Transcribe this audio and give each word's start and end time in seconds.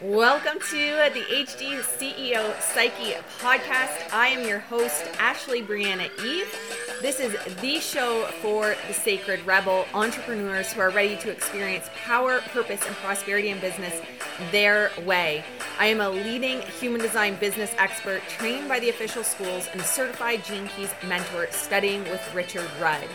Welcome 0.00 0.60
to 0.60 1.10
the 1.12 1.24
HD 1.28 1.80
CEO 1.80 2.60
Psyche 2.60 3.14
podcast. 3.40 4.12
I 4.12 4.28
am 4.28 4.46
your 4.46 4.60
host, 4.60 5.04
Ashley 5.18 5.60
Briana 5.60 6.08
Eve. 6.24 6.54
This 7.02 7.18
is 7.18 7.36
the 7.56 7.80
show 7.80 8.26
for 8.40 8.76
the 8.86 8.94
sacred 8.94 9.44
rebel 9.44 9.86
entrepreneurs 9.94 10.72
who 10.72 10.82
are 10.82 10.90
ready 10.90 11.16
to 11.16 11.32
experience 11.32 11.90
power, 12.04 12.38
purpose, 12.52 12.80
and 12.86 12.94
prosperity 12.94 13.48
in 13.48 13.58
business 13.58 14.00
their 14.52 14.92
way. 15.04 15.42
I 15.80 15.86
am 15.86 16.00
a 16.00 16.08
leading 16.08 16.60
human 16.62 17.00
design 17.00 17.34
business 17.34 17.74
expert 17.76 18.22
trained 18.28 18.68
by 18.68 18.78
the 18.78 18.90
official 18.90 19.24
schools 19.24 19.68
and 19.72 19.82
certified 19.82 20.44
Gene 20.44 20.68
Keys 20.68 20.94
mentor 21.08 21.48
studying 21.50 22.04
with 22.04 22.22
Richard 22.36 22.70
Rudd. 22.80 23.08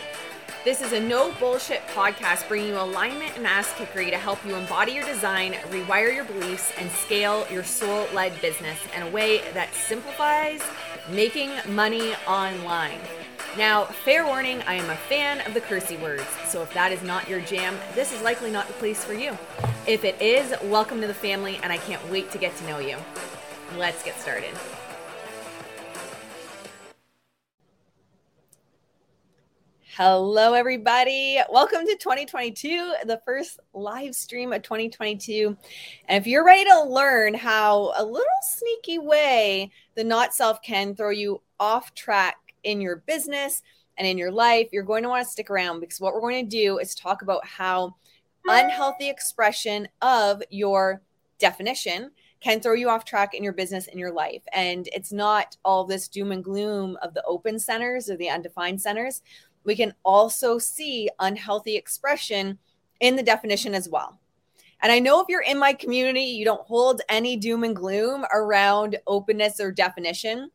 This 0.64 0.80
is 0.80 0.94
a 0.94 1.00
no 1.00 1.30
bullshit 1.32 1.86
podcast 1.88 2.48
bringing 2.48 2.68
you 2.68 2.80
alignment 2.80 3.36
and 3.36 3.46
ass 3.46 3.70
kickery 3.74 4.08
to 4.08 4.16
help 4.16 4.42
you 4.46 4.54
embody 4.54 4.92
your 4.92 5.04
design, 5.04 5.52
rewire 5.68 6.14
your 6.14 6.24
beliefs, 6.24 6.72
and 6.78 6.90
scale 6.90 7.46
your 7.50 7.62
soul 7.62 8.06
led 8.14 8.40
business 8.40 8.78
in 8.96 9.02
a 9.02 9.10
way 9.10 9.42
that 9.52 9.74
simplifies 9.74 10.62
making 11.10 11.50
money 11.68 12.14
online. 12.26 12.98
Now, 13.58 13.84
fair 13.84 14.24
warning, 14.24 14.62
I 14.62 14.76
am 14.76 14.88
a 14.88 14.96
fan 14.96 15.46
of 15.46 15.52
the 15.52 15.60
cursey 15.60 16.00
words, 16.00 16.24
so 16.46 16.62
if 16.62 16.72
that 16.72 16.92
is 16.92 17.02
not 17.02 17.28
your 17.28 17.40
jam, 17.40 17.76
this 17.94 18.14
is 18.14 18.22
likely 18.22 18.50
not 18.50 18.66
the 18.66 18.72
place 18.72 19.04
for 19.04 19.12
you. 19.12 19.36
If 19.86 20.02
it 20.02 20.18
is, 20.18 20.54
welcome 20.62 20.98
to 21.02 21.06
the 21.06 21.12
family, 21.12 21.60
and 21.62 21.74
I 21.74 21.76
can't 21.76 22.10
wait 22.10 22.30
to 22.30 22.38
get 22.38 22.56
to 22.56 22.66
know 22.66 22.78
you. 22.78 22.96
Let's 23.76 24.02
get 24.02 24.18
started. 24.18 24.54
Hello, 29.96 30.54
everybody. 30.54 31.38
Welcome 31.52 31.86
to 31.86 31.94
2022, 31.94 32.94
the 33.06 33.20
first 33.24 33.60
live 33.74 34.16
stream 34.16 34.52
of 34.52 34.62
2022. 34.62 35.56
And 36.08 36.20
if 36.20 36.26
you're 36.26 36.44
ready 36.44 36.64
to 36.64 36.82
learn 36.82 37.32
how 37.32 37.92
a 37.96 38.04
little 38.04 38.26
sneaky 38.42 38.98
way 38.98 39.70
the 39.94 40.02
not 40.02 40.34
self 40.34 40.60
can 40.62 40.96
throw 40.96 41.10
you 41.10 41.42
off 41.60 41.94
track 41.94 42.38
in 42.64 42.80
your 42.80 43.04
business 43.06 43.62
and 43.96 44.04
in 44.04 44.18
your 44.18 44.32
life, 44.32 44.68
you're 44.72 44.82
going 44.82 45.04
to 45.04 45.08
want 45.08 45.24
to 45.24 45.30
stick 45.30 45.48
around 45.48 45.78
because 45.78 46.00
what 46.00 46.12
we're 46.12 46.20
going 46.22 46.44
to 46.44 46.56
do 46.56 46.78
is 46.78 46.96
talk 46.96 47.22
about 47.22 47.46
how 47.46 47.94
unhealthy 48.48 49.08
expression 49.08 49.86
of 50.02 50.42
your 50.50 51.02
definition 51.38 52.10
can 52.40 52.60
throw 52.60 52.74
you 52.74 52.90
off 52.90 53.04
track 53.04 53.32
in 53.32 53.44
your 53.44 53.52
business 53.52 53.86
in 53.86 53.96
your 53.96 54.12
life. 54.12 54.42
And 54.52 54.88
it's 54.92 55.12
not 55.12 55.56
all 55.64 55.84
this 55.84 56.08
doom 56.08 56.32
and 56.32 56.42
gloom 56.42 56.98
of 57.00 57.14
the 57.14 57.22
open 57.26 57.60
centers 57.60 58.10
or 58.10 58.16
the 58.16 58.28
undefined 58.28 58.82
centers 58.82 59.22
we 59.64 59.76
can 59.76 59.94
also 60.04 60.58
see 60.58 61.08
unhealthy 61.18 61.76
expression 61.76 62.58
in 63.00 63.16
the 63.16 63.22
definition 63.22 63.74
as 63.74 63.88
well. 63.88 64.18
And 64.82 64.92
I 64.92 64.98
know 64.98 65.20
if 65.20 65.26
you're 65.28 65.42
in 65.42 65.58
my 65.58 65.72
community, 65.72 66.20
you 66.20 66.44
don't 66.44 66.66
hold 66.66 67.00
any 67.08 67.36
doom 67.36 67.64
and 67.64 67.74
gloom 67.74 68.24
around 68.32 68.98
openness 69.06 69.58
or 69.58 69.72
definition. 69.72 70.50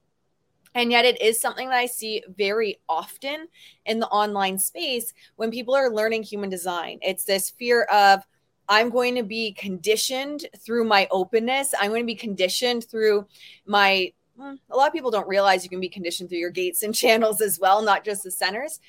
And 0.75 0.91
yet, 0.91 1.03
it 1.03 1.19
is 1.19 1.41
something 1.41 1.67
that 1.69 1.77
I 1.77 1.87
see 1.87 2.23
very 2.37 2.79
often 2.87 3.47
in 3.87 3.99
the 3.99 4.07
online 4.07 4.59
space 4.59 5.13
when 5.35 5.49
people 5.49 5.73
are 5.73 5.89
learning 5.89 6.23
human 6.23 6.49
design. 6.49 6.99
It's 7.01 7.23
this 7.23 7.49
fear 7.49 7.83
of, 7.83 8.23
I'm 8.67 8.91
going 8.91 9.15
to 9.15 9.23
be 9.23 9.53
conditioned 9.53 10.45
through 10.59 10.83
my 10.83 11.07
openness. 11.09 11.73
I'm 11.79 11.89
going 11.89 12.03
to 12.03 12.05
be 12.05 12.13
conditioned 12.13 12.85
through 12.87 13.25
my 13.65 14.13
a 14.39 14.75
lot 14.75 14.87
of 14.87 14.93
people 14.93 15.11
don't 15.11 15.27
realize 15.27 15.63
you 15.63 15.69
can 15.69 15.79
be 15.79 15.89
conditioned 15.89 16.29
through 16.29 16.39
your 16.39 16.51
gates 16.51 16.83
and 16.83 16.93
channels 16.95 17.41
as 17.41 17.59
well, 17.59 17.81
not 17.81 18.03
just 18.03 18.23
the 18.23 18.31
centers. 18.31 18.79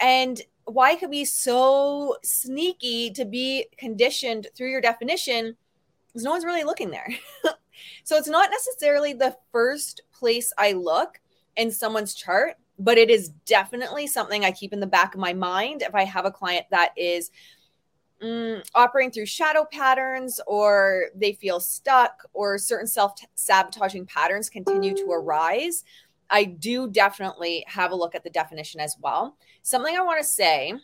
And 0.00 0.40
why 0.64 0.96
could 0.96 1.10
be 1.10 1.24
so 1.24 2.16
sneaky 2.22 3.10
to 3.10 3.24
be 3.24 3.66
conditioned 3.76 4.48
through 4.56 4.70
your 4.70 4.80
definition 4.80 5.56
because 6.08 6.24
no 6.24 6.30
one's 6.30 6.44
really 6.44 6.64
looking 6.64 6.90
there. 6.90 7.08
so 8.04 8.16
it's 8.16 8.28
not 8.28 8.50
necessarily 8.50 9.12
the 9.12 9.36
first 9.50 10.02
place 10.12 10.52
I 10.56 10.72
look 10.72 11.20
in 11.56 11.70
someone's 11.70 12.14
chart, 12.14 12.54
but 12.78 12.98
it 12.98 13.10
is 13.10 13.30
definitely 13.46 14.06
something 14.06 14.44
I 14.44 14.52
keep 14.52 14.72
in 14.72 14.80
the 14.80 14.86
back 14.86 15.14
of 15.14 15.20
my 15.20 15.32
mind 15.32 15.82
if 15.82 15.94
I 15.94 16.04
have 16.04 16.24
a 16.24 16.30
client 16.30 16.66
that 16.70 16.92
is 16.96 17.30
mm, 18.22 18.66
operating 18.74 19.10
through 19.10 19.26
shadow 19.26 19.66
patterns 19.70 20.40
or 20.46 21.06
they 21.14 21.32
feel 21.32 21.60
stuck 21.60 22.22
or 22.32 22.58
certain 22.58 22.86
self 22.86 23.14
sabotaging 23.34 24.06
patterns 24.06 24.48
continue 24.48 24.94
to 24.96 25.10
arise. 25.10 25.84
I 26.30 26.44
do 26.44 26.90
definitely 26.90 27.64
have 27.68 27.92
a 27.92 27.94
look 27.94 28.14
at 28.14 28.24
the 28.24 28.30
definition 28.30 28.80
as 28.80 28.96
well. 29.00 29.36
Something 29.62 29.96
I 29.96 30.02
want 30.02 30.20
to 30.20 30.26
say 30.26 30.74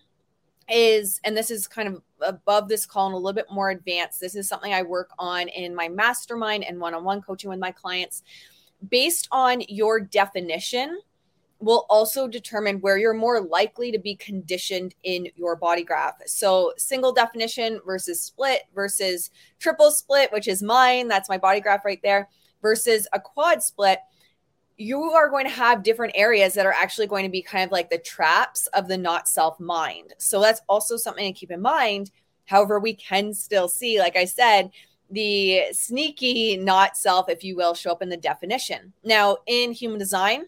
is, 0.70 1.20
and 1.24 1.36
this 1.36 1.50
is 1.50 1.66
kind 1.66 1.88
of 1.88 2.02
above 2.20 2.68
this 2.68 2.86
call 2.86 3.06
and 3.06 3.14
a 3.14 3.18
little 3.18 3.32
bit 3.32 3.50
more 3.50 3.70
advanced. 3.70 4.20
This 4.20 4.36
is 4.36 4.48
something 4.48 4.72
I 4.72 4.82
work 4.82 5.10
on 5.18 5.48
in 5.48 5.74
my 5.74 5.88
mastermind 5.88 6.64
and 6.64 6.78
one 6.78 6.94
on 6.94 7.04
one 7.04 7.22
coaching 7.22 7.50
with 7.50 7.58
my 7.58 7.72
clients. 7.72 8.22
Based 8.88 9.28
on 9.30 9.62
your 9.68 10.00
definition, 10.00 11.00
will 11.60 11.86
also 11.90 12.26
determine 12.26 12.80
where 12.80 12.96
you're 12.96 13.14
more 13.14 13.40
likely 13.40 13.92
to 13.92 13.98
be 13.98 14.16
conditioned 14.16 14.94
in 15.02 15.28
your 15.36 15.56
body 15.56 15.84
graph. 15.84 16.14
So, 16.26 16.72
single 16.78 17.12
definition 17.12 17.80
versus 17.84 18.20
split 18.20 18.62
versus 18.74 19.30
triple 19.58 19.90
split, 19.90 20.32
which 20.32 20.48
is 20.48 20.62
mine, 20.62 21.08
that's 21.08 21.28
my 21.28 21.38
body 21.38 21.60
graph 21.60 21.84
right 21.84 22.00
there, 22.02 22.28
versus 22.62 23.06
a 23.12 23.20
quad 23.20 23.62
split. 23.62 24.00
You 24.78 25.02
are 25.02 25.28
going 25.28 25.44
to 25.44 25.50
have 25.50 25.82
different 25.82 26.14
areas 26.16 26.54
that 26.54 26.64
are 26.64 26.72
actually 26.72 27.06
going 27.06 27.24
to 27.24 27.30
be 27.30 27.42
kind 27.42 27.64
of 27.64 27.70
like 27.70 27.90
the 27.90 27.98
traps 27.98 28.66
of 28.68 28.88
the 28.88 28.96
not 28.96 29.28
self 29.28 29.60
mind. 29.60 30.14
So, 30.18 30.40
that's 30.40 30.62
also 30.68 30.96
something 30.96 31.32
to 31.32 31.38
keep 31.38 31.50
in 31.50 31.60
mind. 31.60 32.10
However, 32.46 32.80
we 32.80 32.94
can 32.94 33.34
still 33.34 33.68
see, 33.68 34.00
like 34.00 34.16
I 34.16 34.24
said, 34.24 34.70
the 35.10 35.64
sneaky 35.72 36.56
not 36.56 36.96
self, 36.96 37.28
if 37.28 37.44
you 37.44 37.54
will, 37.54 37.74
show 37.74 37.92
up 37.92 38.02
in 38.02 38.08
the 38.08 38.16
definition. 38.16 38.92
Now, 39.04 39.38
in 39.46 39.72
human 39.72 39.98
design, 39.98 40.46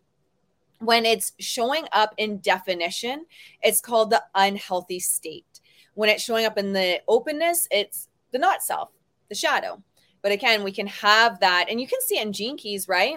when 0.83 1.07
it's 1.07 1.33
showing 1.39 1.85
up 1.93 2.13
in 2.19 2.41
definition, 2.41 3.27
it's 3.63 3.81
called 3.81 4.11
the 4.11 4.23
unhealthy 4.35 4.99
state. 4.99 5.61
When 5.95 6.09
it's 6.09 6.23
showing 6.23 6.45
up 6.45 6.59
in 6.59 6.73
the 6.73 7.01
openness, 7.07 7.69
it's 7.71 8.09
the 8.33 8.39
not 8.39 8.63
self, 8.63 8.91
the 9.29 9.35
shadow. 9.35 9.83
But 10.23 10.33
again, 10.33 10.65
we 10.65 10.73
can 10.73 10.87
have 10.89 11.41
that, 11.41 11.67
and 11.69 11.81
you 11.81 11.87
can 11.87 12.01
see 12.03 12.19
it 12.19 12.27
in 12.27 12.33
Gene 12.33 12.57
Keys, 12.57 12.89
right? 12.89 13.17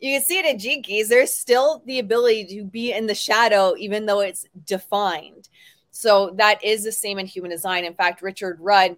You 0.00 0.16
can 0.16 0.22
see 0.22 0.38
it 0.38 0.46
in 0.46 0.58
Gene 0.58 0.82
Keys. 0.82 1.08
There's 1.08 1.32
still 1.32 1.82
the 1.86 1.98
ability 1.98 2.46
to 2.56 2.64
be 2.64 2.92
in 2.92 3.06
the 3.06 3.14
shadow, 3.14 3.74
even 3.76 4.06
though 4.06 4.20
it's 4.20 4.46
defined. 4.64 5.48
So 5.90 6.34
that 6.36 6.62
is 6.64 6.84
the 6.84 6.92
same 6.92 7.18
in 7.18 7.26
human 7.26 7.50
design. 7.50 7.84
In 7.84 7.94
fact, 7.94 8.22
Richard 8.22 8.58
Rudd 8.60 8.96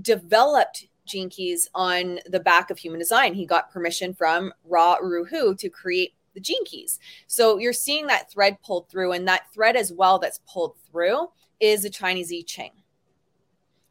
developed 0.00 0.86
Gene 1.04 1.28
Keys 1.28 1.68
on 1.74 2.20
the 2.26 2.40
back 2.40 2.70
of 2.70 2.78
human 2.78 3.00
design. 3.00 3.34
He 3.34 3.46
got 3.46 3.72
permission 3.72 4.14
from 4.14 4.52
Ra 4.64 4.96
Uru 5.02 5.24
Hu 5.24 5.54
to 5.56 5.68
create 5.68 6.14
the 6.40 6.44
gene 6.44 6.64
keys. 6.64 6.98
So 7.26 7.58
you're 7.58 7.72
seeing 7.72 8.06
that 8.06 8.30
thread 8.30 8.60
pulled 8.62 8.88
through, 8.88 9.12
and 9.12 9.28
that 9.28 9.52
thread 9.52 9.76
as 9.76 9.92
well 9.92 10.18
that's 10.18 10.40
pulled 10.46 10.74
through 10.90 11.28
is 11.60 11.82
the 11.82 11.90
Chinese 11.90 12.32
I 12.32 12.42
Ching. 12.46 12.72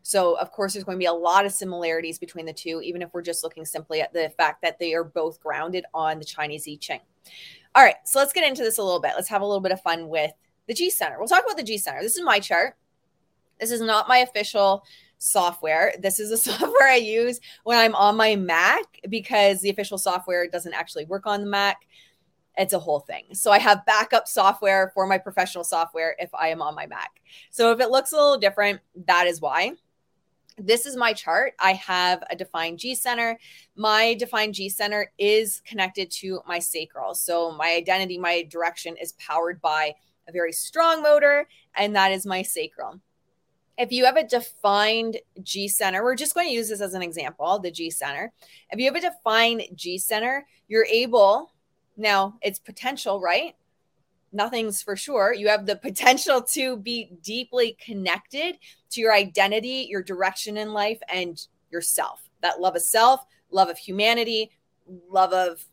So, 0.02 0.36
of 0.40 0.52
course, 0.52 0.74
there's 0.74 0.86
going 0.86 0.98
to 0.98 1.00
be 1.00 1.06
a 1.06 1.14
lot 1.14 1.46
of 1.46 1.52
similarities 1.52 2.18
between 2.18 2.46
the 2.46 2.54
two, 2.54 2.82
even 2.84 3.02
if 3.02 3.14
we're 3.14 3.22
just 3.22 3.44
looking 3.44 3.64
simply 3.64 4.02
at 4.02 4.12
the 4.12 4.32
fact 4.38 4.62
that 4.64 4.80
they 4.80 4.94
are 4.96 5.04
both 5.04 5.40
grounded 5.40 5.86
on 5.94 6.18
the 6.18 6.26
Chinese 6.26 6.68
I 6.68 6.78
Ching. 6.80 7.02
All 7.76 7.84
right, 7.84 7.96
so 8.06 8.18
let's 8.18 8.34
get 8.34 8.48
into 8.48 8.64
this 8.64 8.80
a 8.80 8.84
little 8.84 9.00
bit. 9.00 9.14
Let's 9.16 9.30
have 9.30 9.42
a 9.42 9.46
little 9.46 9.62
bit 9.62 9.72
of 9.72 9.82
fun 9.82 10.10
with 10.10 10.32
the 10.68 10.74
G 10.74 10.90
Center. 10.90 11.18
We'll 11.20 11.28
talk 11.28 11.44
about 11.44 11.58
the 11.58 11.64
G 11.64 11.78
Center. 11.78 12.02
This 12.02 12.18
is 12.18 12.24
my 12.24 12.40
chart. 12.40 12.76
This 13.60 13.72
is 13.72 13.82
not 13.82 14.08
my 14.08 14.20
official 14.20 14.84
software. 15.20 15.94
This 16.00 16.20
is 16.20 16.32
a 16.32 16.38
software 16.50 16.90
I 16.90 16.96
use 16.96 17.40
when 17.64 17.78
I'm 17.78 17.94
on 17.94 18.18
my 18.18 18.36
Mac 18.36 19.00
because 19.10 19.62
the 19.62 19.70
official 19.70 19.98
software 19.98 20.48
doesn't 20.48 20.74
actually 20.74 21.06
work 21.06 21.28
on 21.28 21.42
the 21.42 21.48
Mac 21.48 21.86
it's 22.60 22.74
a 22.74 22.80
whole 22.80 23.00
thing. 23.00 23.24
So 23.32 23.52
I 23.52 23.58
have 23.58 23.86
backup 23.86 24.28
software 24.28 24.92
for 24.94 25.08
my 25.08 25.18
professional 25.18 25.64
software 25.64 26.16
if 26.20 26.30
I 26.36 26.50
am 26.50 26.62
on 26.62 26.76
my 26.76 26.86
Mac. 26.86 27.22
So 27.52 27.72
if 27.72 27.80
it 27.80 27.90
looks 27.90 28.12
a 28.12 28.18
little 28.18 28.38
different, 28.38 28.82
that 29.08 29.28
is 29.28 29.40
why. 29.40 29.72
This 30.58 30.86
is 30.86 30.98
my 30.98 31.14
chart. 31.14 31.54
I 31.58 31.72
have 31.74 32.22
a 32.30 32.36
defined 32.36 32.78
G 32.80 32.96
center. 32.96 33.40
My 33.78 34.14
defined 34.16 34.56
G 34.56 34.68
center 34.68 35.10
is 35.18 35.62
connected 35.66 36.12
to 36.12 36.42
my 36.46 36.60
sacral. 36.60 37.16
So 37.16 37.54
my 37.54 37.70
identity, 37.70 38.18
my 38.18 38.44
direction 38.44 38.98
is 38.98 39.14
powered 39.14 39.62
by 39.62 39.96
a 40.28 40.34
very 40.34 40.52
strong 40.52 41.02
motor, 41.02 41.48
and 41.76 41.96
that 41.96 42.12
is 42.12 42.26
my 42.26 42.42
sacral. 42.42 43.00
If 43.78 43.94
you 43.94 44.04
have 44.04 44.18
a 44.18 44.28
defined 44.28 45.18
G 45.42 45.70
center, 45.70 46.04
we're 46.04 46.16
just 46.16 46.34
going 46.34 46.50
to 46.50 46.54
use 46.54 46.68
this 46.68 46.82
as 46.82 46.94
an 46.94 47.04
example 47.04 47.58
the 47.60 47.72
G 47.72 47.90
center. 47.90 48.34
If 48.70 48.80
you 48.80 48.86
have 48.88 48.96
a 48.96 49.00
defined 49.00 49.64
G 49.76 49.98
center, 49.98 50.46
you're 50.68 50.86
able 50.86 51.54
now, 52.00 52.38
it's 52.42 52.60
potential, 52.60 53.20
right? 53.20 53.56
Nothing's 54.32 54.82
for 54.82 54.96
sure. 54.96 55.34
You 55.34 55.48
have 55.50 55.66
the 55.66 55.76
potential 55.76 56.42
to 56.42 56.78
be 56.78 57.12
deeply 57.22 57.78
connected 57.84 58.58
to 58.92 59.02
your 59.02 59.14
identity, 59.14 59.88
your 59.90 60.04
direction 60.04 60.58
in 60.58 60.74
life, 60.74 61.00
and 61.12 61.46
yourself. 61.72 62.22
That 62.42 62.62
love 62.62 62.76
of 62.76 62.82
self, 62.82 63.26
love 63.52 63.70
of 63.70 63.78
humanity, 63.78 64.52
love 65.10 65.34
of 65.34 65.66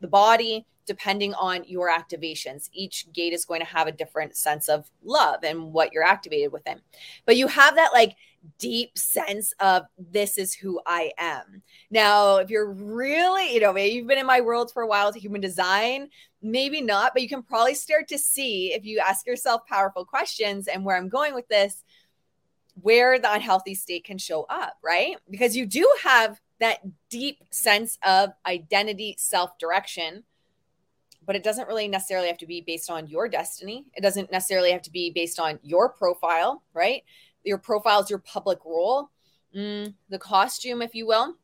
the 0.00 0.08
body, 0.08 0.66
depending 0.86 1.34
on 1.34 1.64
your 1.66 1.90
activations. 1.90 2.68
Each 2.72 3.10
gate 3.12 3.32
is 3.32 3.44
going 3.44 3.60
to 3.60 3.66
have 3.66 3.86
a 3.86 3.92
different 3.92 4.36
sense 4.36 4.68
of 4.68 4.90
love 5.02 5.44
and 5.44 5.72
what 5.72 5.92
you're 5.92 6.04
activated 6.04 6.52
within. 6.52 6.80
But 7.26 7.36
you 7.36 7.46
have 7.48 7.76
that 7.76 7.92
like 7.92 8.16
deep 8.58 8.96
sense 8.96 9.52
of 9.60 9.84
this 9.98 10.38
is 10.38 10.54
who 10.54 10.80
I 10.86 11.12
am. 11.18 11.62
Now, 11.90 12.36
if 12.36 12.50
you're 12.50 12.72
really, 12.72 13.54
you 13.54 13.60
know, 13.60 13.72
maybe 13.72 13.94
you've 13.94 14.06
been 14.06 14.18
in 14.18 14.26
my 14.26 14.40
world 14.40 14.72
for 14.72 14.82
a 14.82 14.86
while 14.86 15.06
with 15.06 15.16
human 15.16 15.40
design, 15.40 16.08
maybe 16.42 16.80
not, 16.80 17.12
but 17.14 17.22
you 17.22 17.28
can 17.28 17.42
probably 17.42 17.74
start 17.74 18.08
to 18.08 18.18
see 18.18 18.72
if 18.72 18.84
you 18.84 18.98
ask 18.98 19.26
yourself 19.26 19.66
powerful 19.66 20.04
questions 20.04 20.68
and 20.68 20.84
where 20.84 20.96
I'm 20.96 21.08
going 21.08 21.34
with 21.34 21.48
this, 21.48 21.84
where 22.80 23.18
the 23.18 23.32
unhealthy 23.32 23.74
state 23.74 24.04
can 24.04 24.18
show 24.18 24.44
up, 24.48 24.76
right? 24.82 25.16
Because 25.30 25.56
you 25.56 25.66
do 25.66 25.90
have 26.02 26.40
that 26.60 26.80
deep 27.10 27.38
sense 27.50 27.98
of 28.04 28.30
identity, 28.46 29.16
self 29.18 29.58
direction 29.58 30.24
but 31.26 31.36
it 31.36 31.42
doesn't 31.42 31.68
really 31.68 31.88
necessarily 31.88 32.28
have 32.28 32.38
to 32.38 32.46
be 32.46 32.60
based 32.60 32.90
on 32.90 33.06
your 33.06 33.28
destiny. 33.28 33.86
It 33.94 34.02
doesn't 34.02 34.30
necessarily 34.30 34.72
have 34.72 34.82
to 34.82 34.90
be 34.90 35.10
based 35.10 35.40
on 35.40 35.58
your 35.62 35.88
profile, 35.88 36.62
right? 36.74 37.02
Your 37.44 37.58
profile 37.58 38.00
is 38.00 38.10
your 38.10 38.18
public 38.18 38.58
role, 38.64 39.10
mm, 39.54 39.94
the 40.08 40.18
costume, 40.18 40.82
if 40.82 40.94
you 40.94 41.06
will, 41.06 41.36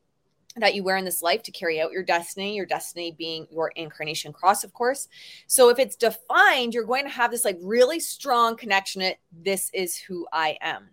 that 0.57 0.75
you 0.75 0.83
wear 0.83 0.97
in 0.97 1.05
this 1.05 1.21
life 1.21 1.43
to 1.43 1.51
carry 1.51 1.79
out 1.79 1.91
your 1.91 2.03
destiny, 2.03 2.55
your 2.55 2.65
destiny 2.65 3.15
being 3.17 3.47
your 3.51 3.69
incarnation 3.75 4.33
cross, 4.33 4.63
of 4.63 4.73
course. 4.73 5.07
So 5.47 5.69
if 5.69 5.79
it's 5.79 5.95
defined, 5.95 6.73
you're 6.73 6.83
going 6.83 7.05
to 7.05 7.11
have 7.11 7.31
this 7.31 7.45
like 7.45 7.57
really 7.61 7.99
strong 7.99 8.57
connection. 8.57 9.01
At, 9.01 9.17
this 9.31 9.69
is 9.73 9.97
who 9.97 10.27
I 10.33 10.57
am. 10.61 10.89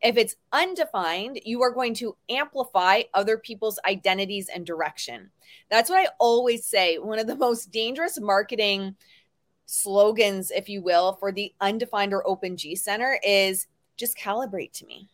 If 0.00 0.16
it's 0.16 0.34
undefined, 0.52 1.40
you 1.44 1.62
are 1.62 1.70
going 1.70 1.94
to 1.94 2.16
amplify 2.28 3.02
other 3.14 3.38
people's 3.38 3.78
identities 3.86 4.48
and 4.48 4.66
direction. 4.66 5.30
That's 5.70 5.88
what 5.88 6.00
I 6.00 6.10
always 6.18 6.66
say. 6.66 6.98
One 6.98 7.20
of 7.20 7.28
the 7.28 7.36
most 7.36 7.70
dangerous 7.70 8.20
marketing 8.20 8.96
slogans, 9.66 10.50
if 10.50 10.68
you 10.68 10.82
will, 10.82 11.14
for 11.14 11.30
the 11.30 11.54
undefined 11.60 12.12
or 12.12 12.26
open 12.26 12.56
G 12.56 12.74
center 12.74 13.18
is 13.24 13.68
just 13.96 14.16
calibrate 14.16 14.72
to 14.72 14.86
me. 14.86 15.08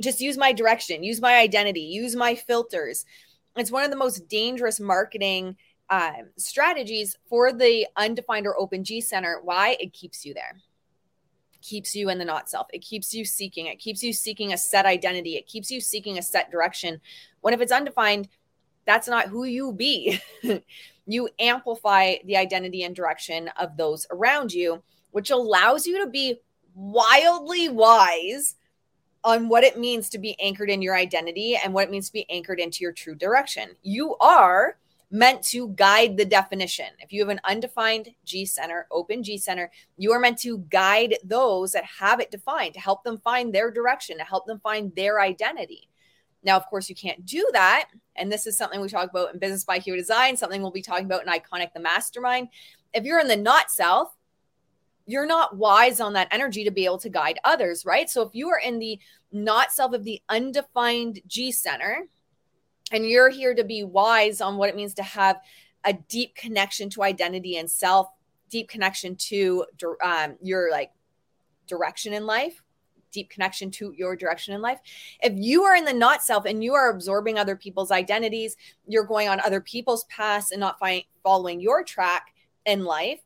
Just 0.00 0.20
use 0.20 0.36
my 0.36 0.52
direction, 0.52 1.04
use 1.04 1.20
my 1.20 1.36
identity, 1.36 1.80
use 1.80 2.16
my 2.16 2.34
filters. 2.34 3.04
It's 3.56 3.70
one 3.70 3.84
of 3.84 3.90
the 3.90 3.96
most 3.96 4.28
dangerous 4.28 4.80
marketing 4.80 5.56
um, 5.90 6.30
strategies 6.36 7.16
for 7.28 7.52
the 7.52 7.86
undefined 7.96 8.46
or 8.46 8.58
open 8.58 8.82
G 8.82 9.00
center. 9.00 9.40
Why? 9.42 9.76
It 9.78 9.92
keeps 9.92 10.24
you 10.24 10.34
there 10.34 10.56
keeps 11.64 11.96
you 11.96 12.10
in 12.10 12.18
the 12.18 12.24
not 12.24 12.48
self. 12.48 12.66
It 12.72 12.80
keeps 12.80 13.14
you 13.14 13.24
seeking. 13.24 13.66
It 13.66 13.78
keeps 13.78 14.02
you 14.02 14.12
seeking 14.12 14.52
a 14.52 14.58
set 14.58 14.86
identity. 14.86 15.36
It 15.36 15.46
keeps 15.46 15.70
you 15.70 15.80
seeking 15.80 16.18
a 16.18 16.22
set 16.22 16.50
direction. 16.50 17.00
When 17.40 17.54
if 17.54 17.60
it's 17.60 17.72
undefined, 17.72 18.28
that's 18.86 19.08
not 19.08 19.28
who 19.28 19.44
you 19.44 19.72
be. 19.72 20.20
you 21.06 21.28
amplify 21.38 22.16
the 22.24 22.36
identity 22.36 22.82
and 22.84 22.94
direction 22.94 23.48
of 23.56 23.76
those 23.76 24.06
around 24.10 24.52
you, 24.52 24.82
which 25.10 25.30
allows 25.30 25.86
you 25.86 26.04
to 26.04 26.10
be 26.10 26.40
wildly 26.74 27.68
wise 27.68 28.56
on 29.22 29.48
what 29.48 29.64
it 29.64 29.78
means 29.78 30.10
to 30.10 30.18
be 30.18 30.38
anchored 30.40 30.68
in 30.68 30.82
your 30.82 30.96
identity 30.96 31.56
and 31.56 31.72
what 31.72 31.84
it 31.84 31.90
means 31.90 32.08
to 32.08 32.12
be 32.12 32.28
anchored 32.30 32.60
into 32.60 32.82
your 32.82 32.92
true 32.92 33.14
direction. 33.14 33.70
You 33.82 34.16
are 34.16 34.76
meant 35.10 35.42
to 35.42 35.68
guide 35.76 36.16
the 36.16 36.24
definition. 36.24 36.86
If 36.98 37.12
you 37.12 37.20
have 37.20 37.28
an 37.30 37.40
undefined 37.44 38.08
G 38.24 38.44
center, 38.44 38.86
open 38.90 39.22
G 39.22 39.38
center, 39.38 39.70
you 39.96 40.12
are 40.12 40.18
meant 40.18 40.38
to 40.38 40.58
guide 40.68 41.16
those 41.24 41.72
that 41.72 41.84
have 41.84 42.20
it 42.20 42.30
defined 42.30 42.74
to 42.74 42.80
help 42.80 43.04
them 43.04 43.18
find 43.18 43.54
their 43.54 43.70
direction, 43.70 44.18
to 44.18 44.24
help 44.24 44.46
them 44.46 44.60
find 44.60 44.94
their 44.94 45.20
identity. 45.20 45.88
Now, 46.42 46.56
of 46.56 46.66
course, 46.66 46.88
you 46.88 46.94
can't 46.94 47.24
do 47.24 47.48
that. 47.52 47.88
And 48.16 48.30
this 48.30 48.46
is 48.46 48.56
something 48.56 48.80
we 48.80 48.88
talk 48.88 49.08
about 49.08 49.32
in 49.32 49.40
Business 49.40 49.64
by 49.64 49.78
Human 49.78 50.00
Design, 50.00 50.36
something 50.36 50.60
we'll 50.60 50.70
be 50.70 50.82
talking 50.82 51.06
about 51.06 51.22
in 51.26 51.32
Iconic 51.32 51.72
the 51.72 51.80
Mastermind. 51.80 52.48
If 52.92 53.04
you're 53.04 53.20
in 53.20 53.28
the 53.28 53.36
not 53.36 53.70
self, 53.70 54.14
you're 55.06 55.26
not 55.26 55.56
wise 55.56 56.00
on 56.00 56.14
that 56.14 56.28
energy 56.30 56.64
to 56.64 56.70
be 56.70 56.84
able 56.84 56.98
to 56.98 57.08
guide 57.08 57.38
others, 57.44 57.84
right? 57.84 58.08
So 58.08 58.22
if 58.22 58.34
you 58.34 58.48
are 58.48 58.58
in 58.58 58.78
the 58.78 58.98
not 59.32 59.72
self 59.72 59.92
of 59.92 60.04
the 60.04 60.22
undefined 60.28 61.20
G 61.26 61.52
center, 61.52 62.06
and 62.92 63.08
you're 63.08 63.30
here 63.30 63.54
to 63.54 63.64
be 63.64 63.82
wise 63.82 64.40
on 64.40 64.56
what 64.56 64.68
it 64.68 64.76
means 64.76 64.94
to 64.94 65.02
have 65.02 65.40
a 65.84 65.92
deep 65.92 66.34
connection 66.34 66.88
to 66.90 67.02
identity 67.02 67.56
and 67.56 67.70
self, 67.70 68.08
deep 68.50 68.68
connection 68.68 69.16
to 69.16 69.64
um, 70.02 70.36
your 70.42 70.70
like 70.70 70.92
direction 71.66 72.12
in 72.12 72.26
life, 72.26 72.62
deep 73.10 73.30
connection 73.30 73.70
to 73.70 73.92
your 73.96 74.16
direction 74.16 74.54
in 74.54 74.62
life. 74.62 74.80
If 75.22 75.32
you 75.36 75.64
are 75.64 75.76
in 75.76 75.84
the 75.84 75.92
not 75.92 76.22
self 76.22 76.44
and 76.44 76.62
you 76.62 76.74
are 76.74 76.90
absorbing 76.90 77.38
other 77.38 77.56
people's 77.56 77.90
identities, 77.90 78.56
you're 78.86 79.04
going 79.04 79.28
on 79.28 79.40
other 79.40 79.60
people's 79.60 80.04
paths 80.04 80.50
and 80.50 80.60
not 80.60 80.78
following 81.22 81.60
your 81.60 81.82
track 81.82 82.34
in 82.66 82.84
life, 82.84 83.20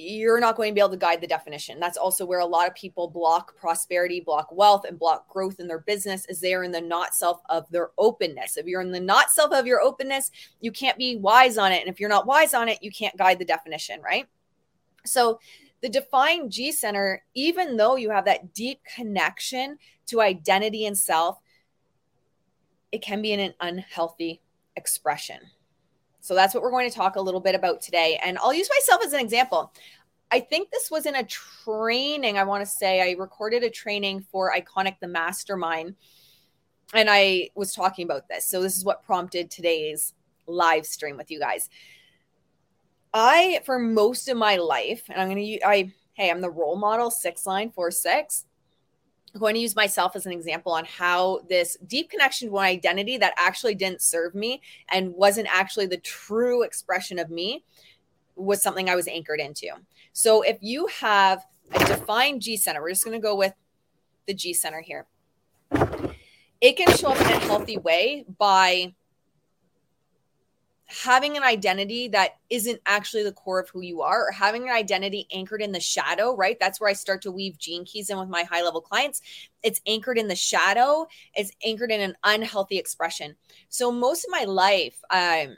you're 0.00 0.40
not 0.40 0.56
going 0.56 0.70
to 0.70 0.74
be 0.74 0.80
able 0.80 0.90
to 0.90 0.96
guide 0.96 1.20
the 1.20 1.26
definition. 1.26 1.78
That's 1.78 1.98
also 1.98 2.24
where 2.24 2.40
a 2.40 2.46
lot 2.46 2.66
of 2.66 2.74
people 2.74 3.08
block 3.08 3.56
prosperity, 3.56 4.20
block 4.20 4.48
wealth, 4.50 4.84
and 4.84 4.98
block 4.98 5.28
growth 5.28 5.60
in 5.60 5.68
their 5.68 5.80
business 5.80 6.24
is 6.26 6.40
they're 6.40 6.62
in 6.62 6.72
the 6.72 6.80
not 6.80 7.14
self 7.14 7.40
of 7.48 7.70
their 7.70 7.90
openness. 7.98 8.56
If 8.56 8.66
you're 8.66 8.80
in 8.80 8.92
the 8.92 9.00
not 9.00 9.30
self 9.30 9.52
of 9.52 9.66
your 9.66 9.80
openness, 9.80 10.30
you 10.60 10.72
can't 10.72 10.98
be 10.98 11.16
wise 11.16 11.58
on 11.58 11.72
it. 11.72 11.80
And 11.80 11.88
if 11.88 12.00
you're 12.00 12.08
not 12.08 12.26
wise 12.26 12.54
on 12.54 12.68
it, 12.68 12.82
you 12.82 12.90
can't 12.90 13.16
guide 13.16 13.38
the 13.38 13.44
definition, 13.44 14.00
right? 14.00 14.26
So 15.04 15.40
the 15.82 15.88
defined 15.88 16.50
G 16.50 16.72
center, 16.72 17.22
even 17.34 17.76
though 17.76 17.96
you 17.96 18.10
have 18.10 18.24
that 18.24 18.52
deep 18.54 18.80
connection 18.94 19.78
to 20.06 20.20
identity 20.20 20.86
and 20.86 20.96
self, 20.96 21.38
it 22.92 23.02
can 23.02 23.22
be 23.22 23.32
in 23.32 23.40
an 23.40 23.54
unhealthy 23.60 24.40
expression. 24.76 25.38
So 26.30 26.36
that's 26.36 26.54
what 26.54 26.62
we're 26.62 26.70
going 26.70 26.88
to 26.88 26.94
talk 26.94 27.16
a 27.16 27.20
little 27.20 27.40
bit 27.40 27.56
about 27.56 27.80
today. 27.80 28.16
And 28.24 28.38
I'll 28.38 28.54
use 28.54 28.68
myself 28.78 29.04
as 29.04 29.12
an 29.12 29.18
example. 29.18 29.72
I 30.30 30.38
think 30.38 30.70
this 30.70 30.88
was 30.88 31.04
in 31.04 31.16
a 31.16 31.24
training. 31.24 32.38
I 32.38 32.44
want 32.44 32.64
to 32.64 32.70
say 32.70 33.02
I 33.02 33.16
recorded 33.18 33.64
a 33.64 33.68
training 33.68 34.24
for 34.30 34.54
Iconic 34.54 35.00
the 35.00 35.08
Mastermind. 35.08 35.96
And 36.94 37.10
I 37.10 37.48
was 37.56 37.74
talking 37.74 38.04
about 38.04 38.28
this. 38.28 38.46
So 38.46 38.62
this 38.62 38.76
is 38.76 38.84
what 38.84 39.02
prompted 39.02 39.50
today's 39.50 40.14
live 40.46 40.86
stream 40.86 41.16
with 41.16 41.32
you 41.32 41.40
guys. 41.40 41.68
I, 43.12 43.60
for 43.64 43.80
most 43.80 44.28
of 44.28 44.36
my 44.36 44.54
life, 44.54 45.02
and 45.08 45.20
I'm 45.20 45.28
going 45.30 45.44
to, 45.44 45.66
I, 45.66 45.92
hey, 46.14 46.30
I'm 46.30 46.42
the 46.42 46.48
role 46.48 46.76
model 46.76 47.10
six 47.10 47.44
line 47.44 47.72
four 47.72 47.90
six. 47.90 48.46
Going 49.38 49.54
to 49.54 49.60
use 49.60 49.76
myself 49.76 50.16
as 50.16 50.26
an 50.26 50.32
example 50.32 50.72
on 50.72 50.84
how 50.84 51.40
this 51.48 51.76
deep 51.86 52.10
connection 52.10 52.48
to 52.48 52.54
my 52.54 52.68
identity 52.68 53.16
that 53.18 53.32
actually 53.36 53.76
didn't 53.76 54.02
serve 54.02 54.34
me 54.34 54.60
and 54.90 55.14
wasn't 55.14 55.46
actually 55.48 55.86
the 55.86 55.98
true 55.98 56.62
expression 56.62 57.18
of 57.18 57.30
me 57.30 57.64
was 58.34 58.60
something 58.60 58.90
I 58.90 58.96
was 58.96 59.06
anchored 59.06 59.38
into. 59.38 59.68
So 60.12 60.42
if 60.42 60.58
you 60.60 60.88
have 60.88 61.46
a 61.72 61.78
defined 61.84 62.42
G 62.42 62.56
center, 62.56 62.82
we're 62.82 62.90
just 62.90 63.04
going 63.04 63.18
to 63.18 63.22
go 63.22 63.36
with 63.36 63.54
the 64.26 64.34
G 64.34 64.52
center 64.52 64.80
here. 64.80 65.06
It 66.60 66.76
can 66.76 66.94
show 66.96 67.08
up 67.08 67.20
in 67.20 67.28
a 67.28 67.38
healthy 67.38 67.78
way 67.78 68.24
by 68.36 68.94
having 70.90 71.36
an 71.36 71.44
identity 71.44 72.08
that 72.08 72.38
isn't 72.50 72.80
actually 72.84 73.22
the 73.22 73.32
core 73.32 73.60
of 73.60 73.68
who 73.68 73.80
you 73.80 74.02
are 74.02 74.28
or 74.28 74.32
having 74.32 74.64
an 74.64 74.74
identity 74.74 75.26
anchored 75.32 75.62
in 75.62 75.70
the 75.70 75.80
shadow, 75.80 76.34
right? 76.34 76.58
That's 76.58 76.80
where 76.80 76.90
I 76.90 76.94
start 76.94 77.22
to 77.22 77.30
weave 77.30 77.58
gene 77.58 77.84
keys 77.84 78.10
in 78.10 78.18
with 78.18 78.28
my 78.28 78.42
high 78.42 78.62
level 78.62 78.80
clients. 78.80 79.22
It's 79.62 79.80
anchored 79.86 80.18
in 80.18 80.26
the 80.26 80.34
shadow, 80.34 81.06
it's 81.34 81.52
anchored 81.64 81.92
in 81.92 82.00
an 82.00 82.16
unhealthy 82.24 82.76
expression. 82.76 83.36
So, 83.68 83.92
most 83.92 84.24
of 84.24 84.30
my 84.30 84.44
life, 84.44 85.00
um, 85.10 85.56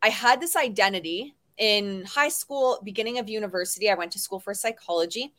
I 0.00 0.08
had 0.08 0.40
this 0.40 0.54
identity 0.54 1.34
in 1.58 2.04
high 2.04 2.28
school, 2.28 2.80
beginning 2.84 3.18
of 3.18 3.28
university. 3.28 3.90
I 3.90 3.94
went 3.94 4.12
to 4.12 4.18
school 4.18 4.40
for 4.40 4.54
psychology 4.54 5.32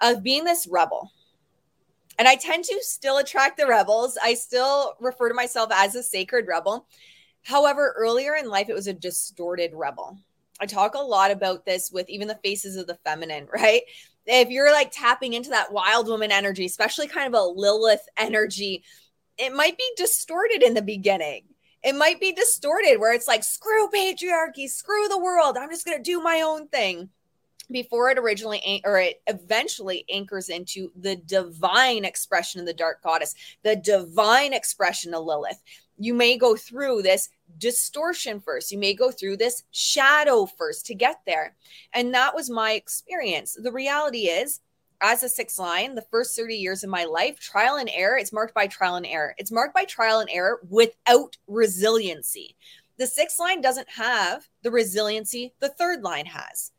of 0.00 0.22
being 0.22 0.44
this 0.44 0.66
rebel. 0.66 1.12
And 2.18 2.28
I 2.28 2.36
tend 2.36 2.64
to 2.64 2.78
still 2.82 3.18
attract 3.18 3.56
the 3.56 3.66
rebels. 3.66 4.18
I 4.22 4.34
still 4.34 4.94
refer 5.00 5.28
to 5.28 5.34
myself 5.34 5.70
as 5.72 5.94
a 5.94 6.02
sacred 6.02 6.46
rebel 6.46 6.86
However, 7.42 7.94
earlier 7.96 8.34
in 8.34 8.48
life, 8.48 8.68
it 8.68 8.74
was 8.74 8.86
a 8.86 8.92
distorted 8.92 9.72
rebel. 9.74 10.18
I 10.60 10.66
talk 10.66 10.94
a 10.94 10.98
lot 10.98 11.30
about 11.30 11.64
this 11.64 11.90
with 11.90 12.08
even 12.08 12.28
the 12.28 12.38
faces 12.42 12.76
of 12.76 12.86
the 12.86 12.98
feminine, 13.04 13.48
right? 13.52 13.82
If 14.26 14.50
you're 14.50 14.72
like 14.72 14.92
tapping 14.92 15.32
into 15.32 15.50
that 15.50 15.72
wild 15.72 16.06
woman 16.06 16.30
energy, 16.30 16.64
especially 16.64 17.08
kind 17.08 17.26
of 17.26 17.40
a 17.40 17.44
Lilith 17.44 18.08
energy, 18.16 18.84
it 19.36 19.52
might 19.52 19.76
be 19.76 19.90
distorted 19.96 20.62
in 20.62 20.74
the 20.74 20.82
beginning. 20.82 21.44
It 21.82 21.96
might 21.96 22.20
be 22.20 22.32
distorted 22.32 22.98
where 22.98 23.12
it's 23.12 23.26
like, 23.26 23.42
screw 23.42 23.88
patriarchy, 23.88 24.68
screw 24.68 25.08
the 25.08 25.18
world. 25.18 25.56
I'm 25.56 25.70
just 25.70 25.84
going 25.84 25.98
to 25.98 26.02
do 26.02 26.22
my 26.22 26.42
own 26.42 26.68
thing 26.68 27.08
before 27.72 28.10
it 28.10 28.18
originally 28.18 28.82
or 28.84 28.98
it 28.98 29.22
eventually 29.26 30.04
anchors 30.12 30.48
into 30.48 30.92
the 30.94 31.16
divine 31.16 32.04
expression 32.04 32.60
of 32.60 32.66
the 32.66 32.74
dark 32.74 33.02
goddess, 33.02 33.34
the 33.64 33.74
divine 33.74 34.52
expression 34.52 35.14
of 35.14 35.24
Lilith 35.24 35.60
you 35.98 36.14
may 36.14 36.36
go 36.36 36.56
through 36.56 37.02
this 37.02 37.28
distortion 37.58 38.40
first. 38.40 38.72
You 38.72 38.78
may 38.78 38.94
go 38.94 39.10
through 39.10 39.36
this 39.36 39.64
shadow 39.70 40.46
first 40.46 40.86
to 40.86 40.94
get 40.94 41.20
there. 41.26 41.54
And 41.92 42.14
that 42.14 42.34
was 42.34 42.50
my 42.50 42.72
experience. 42.72 43.56
The 43.60 43.72
reality 43.72 44.26
is, 44.26 44.60
as 45.00 45.22
a 45.22 45.28
six 45.28 45.58
line, 45.58 45.94
the 45.94 46.06
first 46.10 46.36
30 46.36 46.54
years 46.54 46.84
of 46.84 46.90
my 46.90 47.04
life, 47.04 47.40
trial 47.40 47.76
and 47.76 47.90
error, 47.92 48.16
it's 48.16 48.32
marked 48.32 48.54
by 48.54 48.68
trial 48.68 48.94
and 48.94 49.06
error. 49.06 49.34
It's 49.36 49.50
marked 49.50 49.74
by 49.74 49.84
trial 49.84 50.20
and 50.20 50.30
error 50.30 50.60
without 50.68 51.36
resiliency. 51.48 52.56
The 52.98 53.06
sixth 53.06 53.40
line 53.40 53.60
doesn't 53.60 53.90
have 53.90 54.48
the 54.62 54.70
resiliency 54.70 55.54
the 55.58 55.70
third 55.70 56.02
line 56.02 56.26
has. 56.26 56.70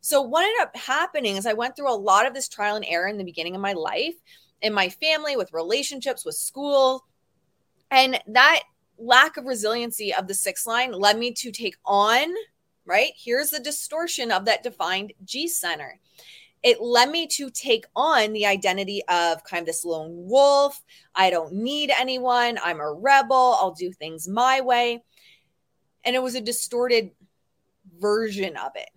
So, 0.00 0.22
what 0.22 0.44
ended 0.44 0.62
up 0.62 0.76
happening 0.76 1.36
is 1.36 1.46
I 1.46 1.52
went 1.52 1.76
through 1.76 1.92
a 1.92 1.96
lot 1.96 2.26
of 2.26 2.32
this 2.32 2.48
trial 2.48 2.76
and 2.76 2.84
error 2.86 3.08
in 3.08 3.18
the 3.18 3.24
beginning 3.24 3.54
of 3.54 3.60
my 3.60 3.72
life, 3.72 4.14
in 4.62 4.72
my 4.72 4.88
family, 4.88 5.36
with 5.36 5.52
relationships, 5.52 6.24
with 6.24 6.36
school. 6.36 7.04
And 7.90 8.20
that 8.28 8.62
lack 8.98 9.36
of 9.36 9.44
resiliency 9.44 10.12
of 10.14 10.26
the 10.26 10.34
sixth 10.34 10.66
line 10.66 10.92
led 10.92 11.18
me 11.18 11.32
to 11.32 11.50
take 11.52 11.76
on, 11.84 12.32
right? 12.84 13.12
Here's 13.16 13.50
the 13.50 13.60
distortion 13.60 14.30
of 14.30 14.44
that 14.46 14.62
defined 14.62 15.12
G 15.24 15.48
center 15.48 16.00
it 16.66 16.80
led 16.80 17.10
me 17.10 17.28
to 17.28 17.48
take 17.48 17.86
on 17.94 18.32
the 18.32 18.44
identity 18.44 19.00
of 19.08 19.44
kind 19.44 19.60
of 19.60 19.66
this 19.66 19.84
lone 19.84 20.10
wolf. 20.28 20.82
I 21.14 21.30
don't 21.30 21.52
need 21.52 21.92
anyone. 21.96 22.58
I'm 22.60 22.80
a 22.80 22.92
rebel. 22.92 23.56
I'll 23.60 23.70
do 23.70 23.92
things 23.92 24.26
my 24.26 24.60
way. 24.60 25.04
And 26.04 26.16
it 26.16 26.22
was 26.22 26.34
a 26.34 26.40
distorted 26.40 27.12
version 28.00 28.56
of 28.56 28.72
it. 28.74 28.88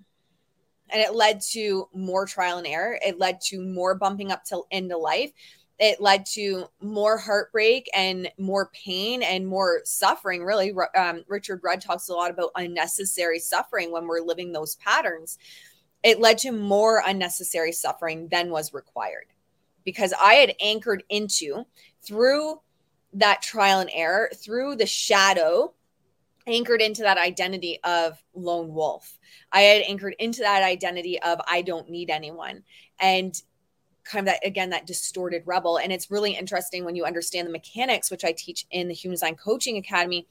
And 0.89 1.00
it 1.00 1.13
led 1.13 1.41
to 1.51 1.88
more 1.93 2.25
trial 2.25 2.58
and 2.58 2.65
error. 2.65 2.98
It 3.05 3.19
led 3.19 3.39
to 3.50 3.62
more 3.62 3.93
bumping 3.93 4.31
up 4.31 4.43
to 4.46 4.63
into 4.72 4.98
life. 4.98 5.31
It 5.79 6.01
led 6.01 6.25
to 6.33 6.65
more 6.81 7.17
heartbreak 7.17 7.89
and 7.95 8.29
more 8.38 8.69
pain 8.74 9.24
and 9.24 9.48
more 9.48 9.81
suffering. 9.86 10.43
Really, 10.43 10.74
um, 10.95 11.24
Richard 11.27 11.62
Rudd 11.63 11.81
talks 11.81 12.09
a 12.09 12.13
lot 12.13 12.31
about 12.31 12.51
unnecessary 12.55 13.39
suffering 13.39 13.91
when 13.91 14.05
we're 14.05 14.21
living 14.21 14.51
those 14.51 14.75
patterns 14.75 15.38
it 16.03 16.19
led 16.19 16.38
to 16.39 16.51
more 16.51 17.03
unnecessary 17.05 17.71
suffering 17.71 18.27
than 18.29 18.50
was 18.50 18.74
required 18.74 19.27
because 19.83 20.13
I 20.19 20.36
had 20.36 20.55
anchored 20.62 21.03
into 21.09 21.65
through 22.01 22.62
that 23.13 23.41
trial 23.41 23.79
and 23.79 23.89
error, 23.91 24.29
through 24.36 24.75
the 24.75 24.86
shadow, 24.86 25.74
anchored 26.48 26.81
into 26.81 27.01
that 27.01 27.17
identity 27.17 27.79
of 27.83 28.21
lone 28.33 28.74
wolf. 28.74 29.19
I 29.51 29.62
had 29.62 29.83
anchored 29.83 30.15
into 30.19 30.41
that 30.41 30.63
identity 30.63 31.21
of 31.21 31.39
I 31.48 31.62
don't 31.62 31.89
need 31.89 32.09
anyone. 32.09 32.63
And 33.00 33.39
kind 34.09 34.27
of 34.27 34.33
that 34.33 34.45
again 34.45 34.69
that 34.69 34.87
distorted 34.87 35.43
rebel 35.45 35.77
and 35.77 35.91
it's 35.91 36.09
really 36.09 36.33
interesting 36.35 36.83
when 36.83 36.95
you 36.95 37.05
understand 37.05 37.47
the 37.47 37.51
mechanics 37.51 38.09
which 38.09 38.25
i 38.25 38.31
teach 38.31 38.65
in 38.71 38.87
the 38.87 38.93
human 38.93 39.13
design 39.13 39.35
coaching 39.35 39.77
academy 39.77 40.25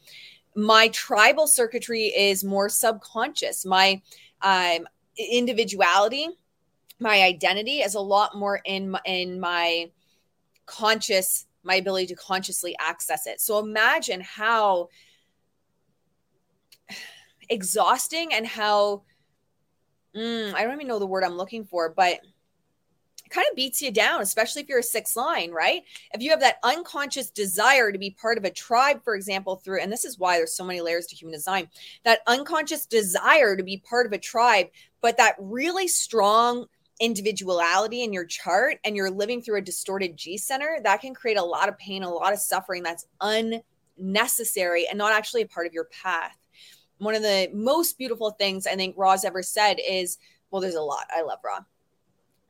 my 0.56 0.88
tribal 0.88 1.46
circuitry 1.46 2.06
is 2.06 2.42
more 2.42 2.68
subconscious 2.68 3.64
my 3.64 4.00
um, 4.42 4.86
individuality, 5.18 6.28
my 7.00 7.22
identity 7.22 7.80
is 7.80 7.94
a 7.94 8.00
lot 8.00 8.36
more 8.36 8.60
in 8.64 8.96
in 9.04 9.40
my 9.40 9.90
conscious 10.66 11.46
my 11.64 11.76
ability 11.76 12.06
to 12.06 12.14
consciously 12.14 12.74
access 12.78 13.26
it. 13.26 13.40
So 13.40 13.58
imagine 13.58 14.20
how 14.20 14.88
exhausting 17.48 18.32
and 18.32 18.46
how 18.46 19.02
mm, 20.16 20.54
I 20.54 20.62
don't 20.62 20.74
even 20.74 20.86
know 20.86 20.98
the 20.98 21.06
word 21.06 21.24
I'm 21.24 21.36
looking 21.36 21.64
for, 21.64 21.90
but 21.90 22.20
kind 23.30 23.46
of 23.50 23.56
beats 23.56 23.82
you 23.82 23.90
down, 23.90 24.20
especially 24.20 24.62
if 24.62 24.68
you're 24.68 24.78
a 24.78 24.82
six 24.82 25.16
line, 25.16 25.50
right? 25.50 25.82
If 26.12 26.22
you 26.22 26.30
have 26.30 26.40
that 26.40 26.58
unconscious 26.62 27.30
desire 27.30 27.92
to 27.92 27.98
be 27.98 28.10
part 28.10 28.38
of 28.38 28.44
a 28.44 28.50
tribe, 28.50 29.02
for 29.02 29.14
example, 29.14 29.56
through, 29.56 29.80
and 29.80 29.90
this 29.92 30.04
is 30.04 30.18
why 30.18 30.36
there's 30.36 30.56
so 30.56 30.64
many 30.64 30.80
layers 30.80 31.06
to 31.06 31.16
human 31.16 31.34
design, 31.34 31.68
that 32.04 32.20
unconscious 32.26 32.86
desire 32.86 33.56
to 33.56 33.62
be 33.62 33.78
part 33.78 34.06
of 34.06 34.12
a 34.12 34.18
tribe, 34.18 34.68
but 35.00 35.16
that 35.16 35.36
really 35.38 35.88
strong 35.88 36.66
individuality 37.00 38.02
in 38.02 38.12
your 38.12 38.24
chart 38.24 38.78
and 38.84 38.96
you're 38.96 39.10
living 39.10 39.40
through 39.40 39.58
a 39.58 39.62
distorted 39.62 40.16
G 40.16 40.36
center, 40.36 40.78
that 40.82 41.00
can 41.00 41.14
create 41.14 41.38
a 41.38 41.44
lot 41.44 41.68
of 41.68 41.78
pain, 41.78 42.02
a 42.02 42.10
lot 42.10 42.32
of 42.32 42.40
suffering 42.40 42.82
that's 42.82 43.06
unnecessary 43.20 44.86
and 44.88 44.98
not 44.98 45.12
actually 45.12 45.42
a 45.42 45.46
part 45.46 45.66
of 45.66 45.72
your 45.72 45.84
path. 45.84 46.36
One 46.98 47.14
of 47.14 47.22
the 47.22 47.50
most 47.54 47.98
beautiful 47.98 48.32
things 48.32 48.66
I 48.66 48.74
think 48.74 48.96
Ra's 48.98 49.24
ever 49.24 49.42
said 49.42 49.76
is, 49.86 50.18
well, 50.50 50.60
there's 50.60 50.74
a 50.74 50.82
lot. 50.82 51.06
I 51.14 51.22
love 51.22 51.38
Ra 51.44 51.60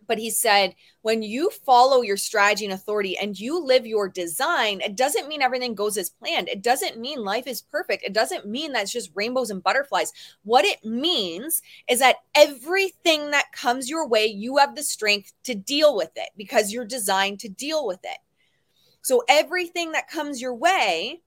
but 0.09 0.19
he 0.19 0.31
said 0.31 0.75
when 1.03 1.23
you 1.23 1.51
follow 1.65 2.03
your 2.03 2.17
strategy 2.17 2.65
and 2.65 2.75
authority 2.75 3.17
and 3.17 3.39
you 3.39 3.63
live 3.63 3.87
your 3.87 4.09
design 4.09 4.81
it 4.81 4.97
doesn't 4.97 5.29
mean 5.29 5.43
everything 5.43 5.75
goes 5.75 5.97
as 5.97 6.11
planned. 6.11 6.49
It 6.49 6.63
doesn't 6.63 6.99
mean 6.99 7.23
life 7.23 7.47
is 7.47 7.63
perfect. 7.63 8.05
It 8.05 8.13
doesn't 8.13 8.47
mean 8.47 8.73
that 8.73 8.83
it's 8.83 8.93
just 8.93 9.13
rainbows 9.15 9.51
and 9.51 9.63
butterflies. 9.63 10.13
What 10.43 10.65
it 10.65 10.85
means 10.85 11.63
is 11.89 12.01
that 12.01 12.17
everything 12.35 13.31
that 13.31 13.53
comes 13.53 13.89
your 13.89 14.09
way 14.09 14.27
you 14.27 14.57
have 14.57 14.75
the 14.75 14.83
strength 14.83 15.33
to 15.45 15.55
deal 15.55 15.95
with 15.95 16.11
it 16.17 16.31
because 16.37 16.73
you're 16.73 16.85
designed 16.85 17.41
to 17.41 17.49
deal 17.49 17.87
with 17.87 18.01
it. 18.03 18.19
So 19.03 19.23
everything 19.29 19.93
that 19.93 20.09
comes 20.09 20.41
your 20.41 20.55
way 20.55 21.23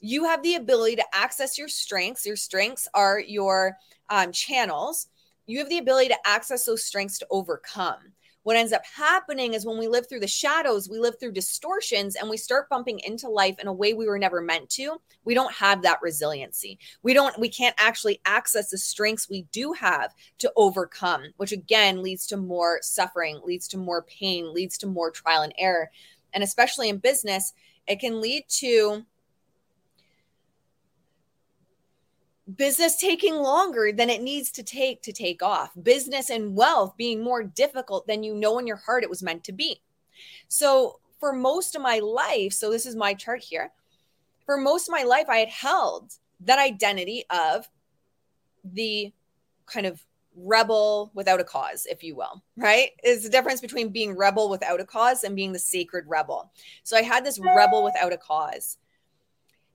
you 0.00 0.24
have 0.24 0.42
the 0.44 0.54
ability 0.54 0.94
to 0.94 1.04
access 1.12 1.58
your 1.58 1.66
strengths. 1.66 2.24
Your 2.24 2.36
strengths 2.36 2.86
are 2.94 3.18
your 3.18 3.76
um, 4.08 4.30
channels 4.30 5.08
you 5.48 5.58
have 5.58 5.68
the 5.68 5.78
ability 5.78 6.08
to 6.08 6.26
access 6.26 6.64
those 6.64 6.84
strengths 6.84 7.18
to 7.18 7.26
overcome. 7.30 7.98
What 8.44 8.56
ends 8.56 8.72
up 8.72 8.82
happening 8.86 9.54
is 9.54 9.66
when 9.66 9.78
we 9.78 9.88
live 9.88 10.08
through 10.08 10.20
the 10.20 10.26
shadows, 10.26 10.88
we 10.88 10.98
live 10.98 11.18
through 11.18 11.32
distortions 11.32 12.16
and 12.16 12.30
we 12.30 12.36
start 12.36 12.68
bumping 12.70 12.98
into 13.00 13.28
life 13.28 13.58
in 13.58 13.66
a 13.66 13.72
way 13.72 13.92
we 13.92 14.06
were 14.06 14.18
never 14.18 14.40
meant 14.40 14.70
to. 14.70 15.00
We 15.24 15.34
don't 15.34 15.52
have 15.52 15.82
that 15.82 16.00
resiliency. 16.00 16.78
We 17.02 17.12
don't, 17.12 17.38
we 17.38 17.48
can't 17.48 17.74
actually 17.78 18.20
access 18.24 18.70
the 18.70 18.78
strengths 18.78 19.28
we 19.28 19.42
do 19.52 19.72
have 19.72 20.14
to 20.38 20.52
overcome, 20.56 21.24
which 21.36 21.52
again 21.52 22.02
leads 22.02 22.26
to 22.28 22.36
more 22.36 22.78
suffering, 22.80 23.40
leads 23.44 23.68
to 23.68 23.76
more 23.76 24.02
pain, 24.02 24.54
leads 24.54 24.78
to 24.78 24.86
more 24.86 25.10
trial 25.10 25.42
and 25.42 25.54
error. 25.58 25.90
And 26.32 26.42
especially 26.42 26.88
in 26.88 26.98
business, 26.98 27.52
it 27.86 28.00
can 28.00 28.20
lead 28.20 28.44
to 28.48 29.04
business 32.56 32.96
taking 32.96 33.34
longer 33.34 33.92
than 33.92 34.08
it 34.08 34.22
needs 34.22 34.50
to 34.52 34.62
take 34.62 35.02
to 35.02 35.12
take 35.12 35.42
off, 35.42 35.70
business 35.82 36.30
and 36.30 36.56
wealth 36.56 36.96
being 36.96 37.22
more 37.22 37.42
difficult 37.42 38.06
than 38.06 38.22
you 38.22 38.34
know 38.34 38.58
in 38.58 38.66
your 38.66 38.76
heart 38.76 39.02
it 39.02 39.10
was 39.10 39.22
meant 39.22 39.44
to 39.44 39.52
be. 39.52 39.80
So, 40.48 41.00
for 41.20 41.32
most 41.32 41.74
of 41.74 41.82
my 41.82 41.98
life, 41.98 42.52
so 42.52 42.70
this 42.70 42.86
is 42.86 42.94
my 42.94 43.12
chart 43.12 43.42
here, 43.42 43.72
for 44.46 44.56
most 44.56 44.88
of 44.88 44.92
my 44.92 45.02
life, 45.02 45.28
I 45.28 45.38
had 45.38 45.48
held 45.48 46.12
that 46.40 46.58
identity 46.58 47.24
of 47.30 47.68
the 48.64 49.12
kind 49.66 49.86
of 49.86 50.04
rebel 50.36 51.10
without 51.14 51.40
a 51.40 51.44
cause, 51.44 51.86
if 51.86 52.02
you 52.02 52.14
will, 52.14 52.42
right? 52.56 52.90
Is 53.02 53.24
the 53.24 53.28
difference 53.28 53.60
between 53.60 53.88
being 53.88 54.16
rebel 54.16 54.48
without 54.48 54.80
a 54.80 54.84
cause 54.84 55.24
and 55.24 55.34
being 55.34 55.52
the 55.52 55.58
sacred 55.58 56.04
rebel. 56.06 56.52
So 56.84 56.96
I 56.96 57.02
had 57.02 57.24
this 57.24 57.38
rebel 57.38 57.82
without 57.84 58.12
a 58.12 58.16
cause. 58.16 58.78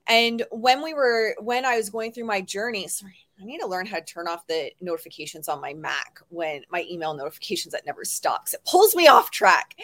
And 0.08 0.44
when 0.52 0.84
we 0.84 0.94
were, 0.94 1.36
when 1.40 1.66
I 1.66 1.78
was 1.78 1.90
going 1.90 2.12
through 2.12 2.26
my 2.26 2.42
journey, 2.42 2.88
sorry, 2.88 3.16
I 3.42 3.46
need 3.46 3.60
to 3.60 3.68
learn 3.68 3.86
how 3.86 3.98
to 3.98 4.06
turn 4.06 4.28
off 4.28 4.46
the 4.48 4.72
notifications 4.82 5.48
on 5.48 5.62
my 5.62 5.74
Mac 5.74 6.20
when 6.30 6.62
my 6.70 6.86
email 6.90 7.14
notifications 7.14 7.72
that 7.74 7.86
never 7.86 8.04
stops. 8.04 8.54
It 8.54 8.62
pulls 8.66 8.96
me 8.96 9.08
off 9.08 9.32
track. 9.32 9.76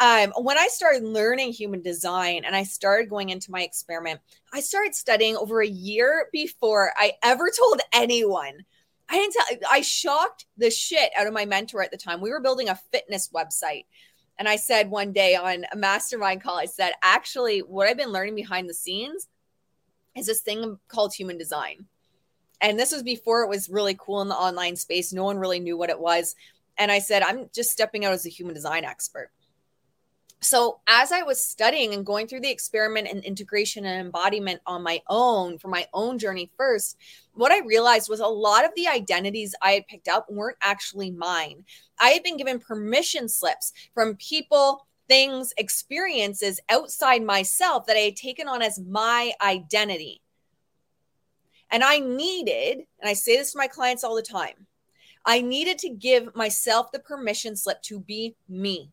Um, 0.00 0.32
when 0.38 0.58
I 0.58 0.68
started 0.68 1.04
learning 1.04 1.52
human 1.52 1.80
design 1.80 2.44
and 2.44 2.54
I 2.54 2.64
started 2.64 3.08
going 3.08 3.30
into 3.30 3.50
my 3.50 3.62
experiment, 3.62 4.20
I 4.52 4.60
started 4.60 4.94
studying 4.94 5.36
over 5.36 5.62
a 5.62 5.66
year 5.66 6.28
before 6.32 6.92
I 6.96 7.12
ever 7.22 7.48
told 7.56 7.80
anyone. 7.92 8.64
I 9.08 9.14
didn't 9.16 9.34
tell, 9.34 9.70
I 9.70 9.82
shocked 9.82 10.46
the 10.56 10.70
shit 10.70 11.10
out 11.16 11.26
of 11.26 11.32
my 11.32 11.44
mentor 11.44 11.82
at 11.82 11.90
the 11.90 11.96
time. 11.96 12.20
We 12.20 12.30
were 12.30 12.40
building 12.40 12.68
a 12.68 12.80
fitness 12.90 13.30
website. 13.34 13.84
And 14.38 14.48
I 14.48 14.56
said 14.56 14.90
one 14.90 15.12
day 15.12 15.36
on 15.36 15.64
a 15.72 15.76
mastermind 15.76 16.42
call, 16.42 16.58
I 16.58 16.64
said, 16.64 16.92
actually, 17.02 17.60
what 17.60 17.86
I've 17.86 17.96
been 17.96 18.10
learning 18.10 18.34
behind 18.34 18.68
the 18.68 18.74
scenes 18.74 19.28
is 20.16 20.26
this 20.26 20.40
thing 20.40 20.78
called 20.88 21.14
human 21.14 21.38
design. 21.38 21.86
And 22.60 22.78
this 22.78 22.92
was 22.92 23.02
before 23.02 23.42
it 23.42 23.48
was 23.48 23.68
really 23.68 23.96
cool 23.98 24.22
in 24.22 24.28
the 24.28 24.34
online 24.34 24.76
space. 24.76 25.12
No 25.12 25.24
one 25.24 25.38
really 25.38 25.60
knew 25.60 25.76
what 25.76 25.90
it 25.90 25.98
was. 25.98 26.34
And 26.78 26.90
I 26.90 26.98
said, 26.98 27.22
I'm 27.22 27.48
just 27.54 27.70
stepping 27.70 28.04
out 28.04 28.12
as 28.12 28.26
a 28.26 28.30
human 28.30 28.54
design 28.54 28.84
expert. 28.84 29.30
So, 30.40 30.80
as 30.86 31.10
I 31.10 31.22
was 31.22 31.42
studying 31.42 31.94
and 31.94 32.04
going 32.04 32.26
through 32.26 32.40
the 32.40 32.50
experiment 32.50 33.08
and 33.08 33.24
integration 33.24 33.86
and 33.86 33.98
embodiment 33.98 34.60
on 34.66 34.82
my 34.82 35.00
own 35.08 35.56
for 35.56 35.68
my 35.68 35.86
own 35.94 36.18
journey 36.18 36.50
first, 36.58 36.98
what 37.32 37.50
I 37.50 37.60
realized 37.60 38.10
was 38.10 38.20
a 38.20 38.26
lot 38.26 38.66
of 38.66 38.72
the 38.76 38.86
identities 38.86 39.54
I 39.62 39.72
had 39.72 39.86
picked 39.86 40.06
up 40.06 40.30
weren't 40.30 40.58
actually 40.60 41.10
mine. 41.10 41.64
I 41.98 42.10
had 42.10 42.22
been 42.22 42.36
given 42.36 42.58
permission 42.58 43.26
slips 43.26 43.72
from 43.94 44.16
people 44.16 44.86
things, 45.08 45.52
experiences 45.56 46.60
outside 46.68 47.22
myself 47.22 47.86
that 47.86 47.96
I 47.96 48.00
had 48.00 48.16
taken 48.16 48.48
on 48.48 48.62
as 48.62 48.78
my 48.80 49.32
identity. 49.42 50.20
And 51.70 51.82
I 51.82 51.98
needed, 51.98 52.84
and 53.00 53.08
I 53.08 53.14
say 53.14 53.36
this 53.36 53.52
to 53.52 53.58
my 53.58 53.66
clients 53.66 54.04
all 54.04 54.14
the 54.14 54.22
time, 54.22 54.66
I 55.24 55.40
needed 55.40 55.78
to 55.78 55.88
give 55.88 56.34
myself 56.36 56.92
the 56.92 56.98
permission 56.98 57.56
slip 57.56 57.80
to 57.82 57.98
be 57.98 58.36
me. 58.48 58.90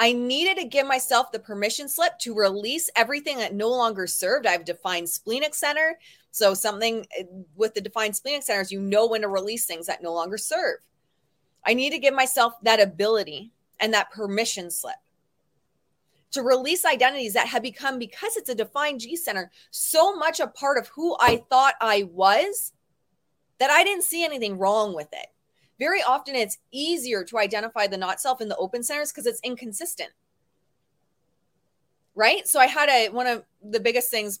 I 0.00 0.12
needed 0.12 0.56
to 0.58 0.68
give 0.68 0.86
myself 0.86 1.32
the 1.32 1.40
permission 1.40 1.88
slip 1.88 2.18
to 2.20 2.34
release 2.34 2.88
everything 2.94 3.38
that 3.38 3.54
no 3.54 3.68
longer 3.68 4.06
served. 4.06 4.46
I've 4.46 4.64
defined 4.64 5.08
splenic 5.08 5.56
center. 5.56 5.98
So, 6.30 6.54
something 6.54 7.04
eh, 7.18 7.24
with 7.56 7.74
the 7.74 7.80
defined 7.80 8.14
splenic 8.14 8.44
centers, 8.44 8.70
you 8.70 8.80
know 8.80 9.08
when 9.08 9.22
to 9.22 9.28
release 9.28 9.66
things 9.66 9.86
that 9.86 10.02
no 10.02 10.14
longer 10.14 10.38
serve. 10.38 10.78
I 11.66 11.74
need 11.74 11.90
to 11.90 11.98
give 11.98 12.14
myself 12.14 12.54
that 12.62 12.80
ability 12.80 13.50
and 13.80 13.94
that 13.94 14.10
permission 14.10 14.70
slip 14.70 14.96
to 16.30 16.42
release 16.42 16.84
identities 16.84 17.32
that 17.32 17.48
had 17.48 17.62
become, 17.62 17.98
because 17.98 18.36
it's 18.36 18.50
a 18.50 18.54
defined 18.54 19.00
G 19.00 19.16
center, 19.16 19.50
so 19.70 20.14
much 20.14 20.40
a 20.40 20.46
part 20.46 20.78
of 20.78 20.88
who 20.88 21.16
I 21.20 21.42
thought 21.48 21.74
I 21.80 22.02
was 22.12 22.72
that 23.58 23.70
I 23.70 23.82
didn't 23.82 24.04
see 24.04 24.24
anything 24.24 24.58
wrong 24.58 24.94
with 24.94 25.08
it. 25.12 25.26
Very 25.78 26.02
often, 26.02 26.34
it's 26.34 26.58
easier 26.70 27.24
to 27.24 27.38
identify 27.38 27.86
the 27.86 27.96
not 27.96 28.20
self 28.20 28.40
in 28.40 28.48
the 28.48 28.56
open 28.56 28.82
centers 28.82 29.10
because 29.10 29.26
it's 29.26 29.40
inconsistent. 29.42 30.10
Right. 32.14 32.48
So 32.48 32.58
I 32.58 32.66
had 32.66 32.88
a, 32.88 33.08
one 33.10 33.28
of 33.28 33.44
the 33.62 33.80
biggest 33.80 34.10
things 34.10 34.40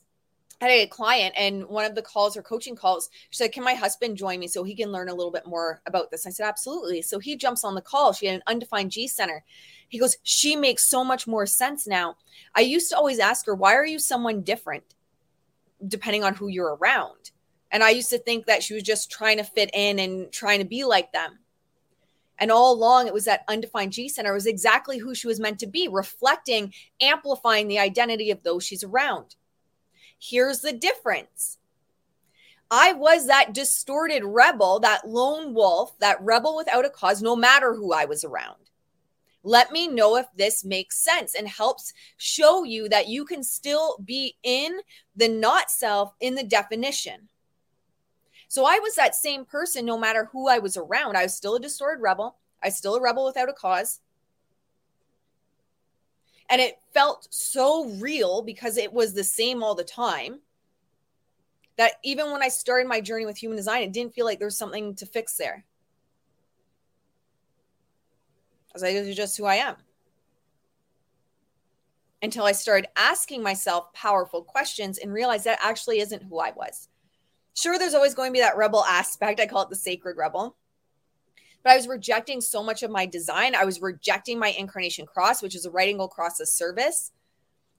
Had 0.60 0.70
a 0.70 0.86
client 0.88 1.34
and 1.38 1.66
one 1.66 1.84
of 1.84 1.94
the 1.94 2.02
calls 2.02 2.36
or 2.36 2.42
coaching 2.42 2.74
calls, 2.74 3.10
she 3.30 3.36
said, 3.36 3.52
Can 3.52 3.62
my 3.62 3.74
husband 3.74 4.16
join 4.16 4.40
me 4.40 4.48
so 4.48 4.64
he 4.64 4.74
can 4.74 4.90
learn 4.90 5.08
a 5.08 5.14
little 5.14 5.30
bit 5.30 5.46
more 5.46 5.80
about 5.86 6.10
this? 6.10 6.26
I 6.26 6.30
said, 6.30 6.48
Absolutely. 6.48 7.02
So 7.02 7.20
he 7.20 7.36
jumps 7.36 7.62
on 7.62 7.76
the 7.76 7.80
call. 7.80 8.12
She 8.12 8.26
had 8.26 8.36
an 8.36 8.42
undefined 8.48 8.90
G 8.90 9.06
center. 9.06 9.44
He 9.88 9.98
goes, 9.98 10.16
She 10.24 10.56
makes 10.56 10.88
so 10.88 11.04
much 11.04 11.28
more 11.28 11.46
sense 11.46 11.86
now. 11.86 12.16
I 12.56 12.62
used 12.62 12.90
to 12.90 12.96
always 12.96 13.20
ask 13.20 13.46
her, 13.46 13.54
Why 13.54 13.74
are 13.74 13.86
you 13.86 14.00
someone 14.00 14.42
different? 14.42 14.82
Depending 15.86 16.24
on 16.24 16.34
who 16.34 16.48
you're 16.48 16.74
around. 16.74 17.30
And 17.70 17.84
I 17.84 17.90
used 17.90 18.10
to 18.10 18.18
think 18.18 18.46
that 18.46 18.62
she 18.62 18.74
was 18.74 18.82
just 18.82 19.10
trying 19.12 19.36
to 19.36 19.44
fit 19.44 19.70
in 19.74 19.98
and 20.00 20.32
trying 20.32 20.58
to 20.58 20.64
be 20.64 20.84
like 20.84 21.12
them. 21.12 21.38
And 22.38 22.50
all 22.50 22.72
along, 22.72 23.06
it 23.06 23.14
was 23.14 23.24
that 23.24 23.44
undefined 23.48 23.92
G 23.92 24.08
center. 24.08 24.32
Was 24.32 24.46
exactly 24.46 24.98
who 24.98 25.14
she 25.14 25.26
was 25.26 25.40
meant 25.40 25.58
to 25.60 25.66
be, 25.66 25.88
reflecting, 25.88 26.72
amplifying 27.00 27.68
the 27.68 27.78
identity 27.78 28.30
of 28.30 28.42
those 28.42 28.64
she's 28.64 28.84
around. 28.84 29.36
Here's 30.18 30.60
the 30.60 30.72
difference. 30.72 31.58
I 32.70 32.92
was 32.92 33.26
that 33.26 33.54
distorted 33.54 34.24
rebel, 34.24 34.80
that 34.80 35.08
lone 35.08 35.54
wolf, 35.54 35.98
that 36.00 36.20
rebel 36.20 36.56
without 36.56 36.84
a 36.84 36.90
cause, 36.90 37.22
no 37.22 37.34
matter 37.34 37.74
who 37.74 37.92
I 37.92 38.04
was 38.04 38.24
around. 38.24 38.56
Let 39.42 39.72
me 39.72 39.88
know 39.88 40.16
if 40.16 40.26
this 40.36 40.64
makes 40.64 40.98
sense 40.98 41.34
and 41.34 41.48
helps 41.48 41.94
show 42.18 42.64
you 42.64 42.88
that 42.90 43.08
you 43.08 43.24
can 43.24 43.42
still 43.42 43.96
be 44.04 44.36
in 44.42 44.80
the 45.16 45.28
not 45.28 45.70
self 45.70 46.12
in 46.20 46.34
the 46.34 46.42
definition. 46.42 47.28
So 48.48 48.66
I 48.66 48.78
was 48.80 48.94
that 48.96 49.14
same 49.14 49.44
person 49.44 49.86
no 49.86 49.96
matter 49.96 50.28
who 50.32 50.48
I 50.48 50.58
was 50.58 50.76
around. 50.76 51.16
I 51.16 51.22
was 51.22 51.34
still 51.34 51.56
a 51.56 51.60
distorted 51.60 52.02
rebel. 52.02 52.36
I 52.62 52.68
was 52.68 52.76
still 52.76 52.96
a 52.96 53.00
rebel 53.00 53.24
without 53.24 53.48
a 53.48 53.54
cause. 53.54 54.00
And 56.50 56.60
it 56.60 56.78
felt 56.94 57.28
so 57.30 57.86
real 58.00 58.42
because 58.42 58.76
it 58.76 58.92
was 58.92 59.12
the 59.12 59.24
same 59.24 59.62
all 59.62 59.74
the 59.74 59.84
time 59.84 60.40
that 61.76 61.92
even 62.02 62.32
when 62.32 62.42
I 62.42 62.48
started 62.48 62.88
my 62.88 63.00
journey 63.00 63.26
with 63.26 63.36
human 63.36 63.56
design, 63.56 63.82
it 63.82 63.92
didn't 63.92 64.14
feel 64.14 64.24
like 64.24 64.38
there's 64.38 64.56
something 64.56 64.94
to 64.96 65.06
fix 65.06 65.36
there. 65.36 65.64
As 68.74 68.82
I 68.82 68.92
was 69.00 69.14
just 69.14 69.36
who 69.36 69.44
I 69.44 69.56
am. 69.56 69.76
Until 72.22 72.44
I 72.44 72.52
started 72.52 72.88
asking 72.96 73.42
myself 73.42 73.92
powerful 73.92 74.42
questions 74.42 74.98
and 74.98 75.12
realized 75.12 75.44
that 75.44 75.60
actually 75.62 76.00
isn't 76.00 76.24
who 76.24 76.40
I 76.40 76.50
was. 76.50 76.88
Sure, 77.54 77.78
there's 77.78 77.94
always 77.94 78.14
going 78.14 78.30
to 78.30 78.32
be 78.32 78.40
that 78.40 78.56
rebel 78.56 78.84
aspect. 78.84 79.38
I 79.38 79.46
call 79.46 79.62
it 79.62 79.70
the 79.70 79.76
sacred 79.76 80.16
rebel 80.16 80.56
but 81.62 81.72
I 81.72 81.76
was 81.76 81.88
rejecting 81.88 82.40
so 82.40 82.62
much 82.62 82.82
of 82.82 82.90
my 82.90 83.06
design. 83.06 83.54
I 83.54 83.64
was 83.64 83.80
rejecting 83.80 84.38
my 84.38 84.48
incarnation 84.48 85.06
cross, 85.06 85.42
which 85.42 85.54
is 85.54 85.66
a 85.66 85.70
right 85.70 85.88
angle 85.88 86.08
cross 86.08 86.40
of 86.40 86.48
service. 86.48 87.12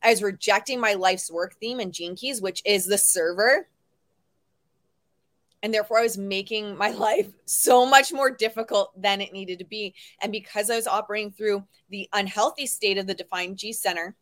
I 0.03 0.09
was 0.09 0.23
rejecting 0.23 0.79
my 0.79 0.93
life's 0.93 1.31
work 1.31 1.55
theme 1.59 1.79
and 1.79 1.93
gene 1.93 2.15
keys, 2.15 2.41
which 2.41 2.61
is 2.65 2.85
the 2.85 2.97
server. 2.97 3.67
And 5.61 5.73
therefore, 5.73 5.99
I 5.99 6.03
was 6.03 6.17
making 6.17 6.77
my 6.77 6.89
life 6.91 7.27
so 7.45 7.85
much 7.85 8.13
more 8.13 8.31
difficult 8.31 8.91
than 8.99 9.21
it 9.21 9.33
needed 9.33 9.59
to 9.59 9.65
be. 9.65 9.93
And 10.21 10.31
because 10.31 10.69
I 10.69 10.75
was 10.75 10.87
operating 10.87 11.31
through 11.31 11.65
the 11.89 12.07
unhealthy 12.13 12.65
state 12.65 12.97
of 12.97 13.07
the 13.07 13.13
defined 13.13 13.57
G 13.57 13.73
center, 13.73 14.15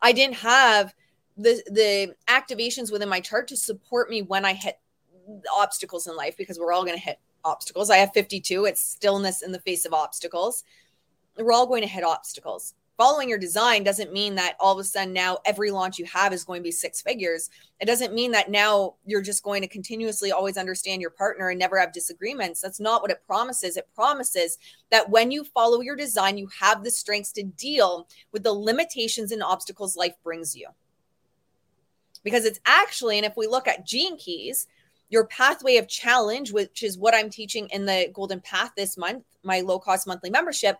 I 0.00 0.12
didn't 0.12 0.36
have 0.36 0.94
the 1.36 1.62
the 1.70 2.14
activations 2.28 2.90
within 2.90 3.08
my 3.08 3.20
chart 3.20 3.48
to 3.48 3.56
support 3.56 4.10
me 4.10 4.22
when 4.22 4.44
I 4.44 4.54
hit 4.54 4.78
obstacles 5.54 6.06
in 6.06 6.16
life 6.16 6.36
because 6.36 6.58
we're 6.58 6.72
all 6.72 6.84
going 6.84 6.96
to 6.96 7.02
hit 7.02 7.18
obstacles. 7.44 7.90
I 7.90 7.98
have 7.98 8.12
52. 8.12 8.64
It's 8.66 8.82
stillness 8.82 9.42
in 9.42 9.52
the 9.52 9.60
face 9.60 9.84
of 9.84 9.92
obstacles. 9.92 10.64
We're 11.36 11.52
all 11.52 11.66
going 11.66 11.82
to 11.82 11.88
hit 11.88 12.04
obstacles. 12.04 12.74
Following 13.00 13.30
your 13.30 13.38
design 13.38 13.82
doesn't 13.82 14.12
mean 14.12 14.34
that 14.34 14.56
all 14.60 14.74
of 14.74 14.78
a 14.78 14.84
sudden 14.84 15.14
now 15.14 15.38
every 15.46 15.70
launch 15.70 15.98
you 15.98 16.04
have 16.04 16.34
is 16.34 16.44
going 16.44 16.60
to 16.60 16.64
be 16.64 16.70
six 16.70 17.00
figures. 17.00 17.48
It 17.80 17.86
doesn't 17.86 18.12
mean 18.12 18.30
that 18.32 18.50
now 18.50 18.96
you're 19.06 19.22
just 19.22 19.42
going 19.42 19.62
to 19.62 19.68
continuously 19.68 20.32
always 20.32 20.58
understand 20.58 21.00
your 21.00 21.12
partner 21.12 21.48
and 21.48 21.58
never 21.58 21.80
have 21.80 21.94
disagreements. 21.94 22.60
That's 22.60 22.78
not 22.78 23.00
what 23.00 23.10
it 23.10 23.24
promises. 23.26 23.78
It 23.78 23.88
promises 23.94 24.58
that 24.90 25.08
when 25.08 25.30
you 25.30 25.44
follow 25.44 25.80
your 25.80 25.96
design, 25.96 26.36
you 26.36 26.50
have 26.60 26.84
the 26.84 26.90
strengths 26.90 27.32
to 27.32 27.42
deal 27.42 28.06
with 28.32 28.42
the 28.42 28.52
limitations 28.52 29.32
and 29.32 29.42
obstacles 29.42 29.96
life 29.96 30.16
brings 30.22 30.54
you. 30.54 30.68
Because 32.22 32.44
it's 32.44 32.60
actually, 32.66 33.16
and 33.16 33.24
if 33.24 33.34
we 33.34 33.46
look 33.46 33.66
at 33.66 33.86
gene 33.86 34.18
keys, 34.18 34.66
your 35.10 35.26
pathway 35.26 35.76
of 35.76 35.88
challenge, 35.88 36.52
which 36.52 36.82
is 36.82 36.96
what 36.96 37.14
I'm 37.14 37.28
teaching 37.28 37.68
in 37.70 37.84
the 37.84 38.08
Golden 38.14 38.40
Path 38.40 38.70
this 38.76 38.96
month, 38.96 39.24
my 39.42 39.60
low 39.60 39.78
cost 39.78 40.06
monthly 40.06 40.30
membership, 40.30 40.76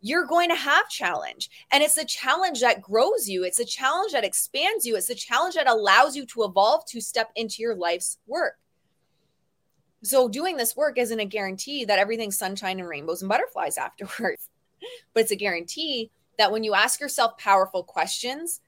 you're 0.00 0.24
going 0.24 0.48
to 0.48 0.54
have 0.54 0.88
challenge. 0.88 1.50
And 1.70 1.82
it's 1.82 1.96
a 1.96 2.04
challenge 2.04 2.60
that 2.60 2.80
grows 2.80 3.28
you, 3.28 3.44
it's 3.44 3.60
a 3.60 3.64
challenge 3.64 4.12
that 4.12 4.24
expands 4.24 4.86
you, 4.86 4.96
it's 4.96 5.10
a 5.10 5.14
challenge 5.14 5.56
that 5.56 5.68
allows 5.68 6.16
you 6.16 6.24
to 6.26 6.44
evolve 6.44 6.84
to 6.86 7.00
step 7.00 7.30
into 7.36 7.60
your 7.60 7.74
life's 7.74 8.18
work. 8.26 8.58
So, 10.04 10.28
doing 10.28 10.56
this 10.56 10.76
work 10.76 10.98
isn't 10.98 11.20
a 11.20 11.24
guarantee 11.24 11.84
that 11.84 11.98
everything's 11.98 12.38
sunshine 12.38 12.80
and 12.80 12.88
rainbows 12.88 13.22
and 13.22 13.28
butterflies 13.28 13.78
afterwards, 13.78 14.48
but 15.12 15.22
it's 15.22 15.30
a 15.32 15.36
guarantee 15.36 16.10
that 16.38 16.52
when 16.52 16.64
you 16.64 16.74
ask 16.74 17.00
yourself 17.00 17.36
powerful 17.38 17.82
questions, 17.82 18.60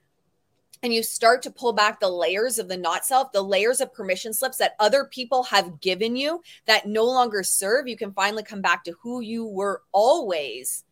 and 0.84 0.92
you 0.92 1.02
start 1.02 1.40
to 1.40 1.50
pull 1.50 1.72
back 1.72 1.98
the 1.98 2.08
layers 2.08 2.58
of 2.58 2.68
the 2.68 2.76
not 2.76 3.06
self, 3.06 3.32
the 3.32 3.40
layers 3.40 3.80
of 3.80 3.92
permission 3.94 4.34
slips 4.34 4.58
that 4.58 4.76
other 4.78 5.06
people 5.06 5.42
have 5.42 5.80
given 5.80 6.14
you 6.14 6.42
that 6.66 6.86
no 6.86 7.04
longer 7.06 7.42
serve, 7.42 7.88
you 7.88 7.96
can 7.96 8.12
finally 8.12 8.42
come 8.42 8.60
back 8.60 8.84
to 8.84 8.94
who 9.00 9.22
you 9.22 9.46
were 9.46 9.80
always 9.92 10.84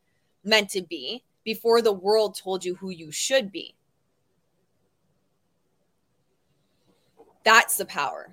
meant 0.44 0.70
to 0.70 0.80
be 0.80 1.22
before 1.44 1.82
the 1.82 1.92
world 1.92 2.34
told 2.34 2.64
you 2.64 2.74
who 2.74 2.88
you 2.88 3.12
should 3.12 3.52
be. 3.52 3.74
That's 7.44 7.76
the 7.76 7.84
power 7.84 8.30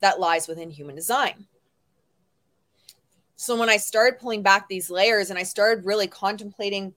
that 0.00 0.18
lies 0.18 0.48
within 0.48 0.70
human 0.70 0.96
design. 0.96 1.46
So 3.36 3.56
when 3.56 3.68
I 3.68 3.76
started 3.76 4.18
pulling 4.18 4.42
back 4.42 4.68
these 4.68 4.90
layers 4.90 5.30
and 5.30 5.38
I 5.38 5.44
started 5.44 5.84
really 5.84 6.08
contemplating 6.08 6.94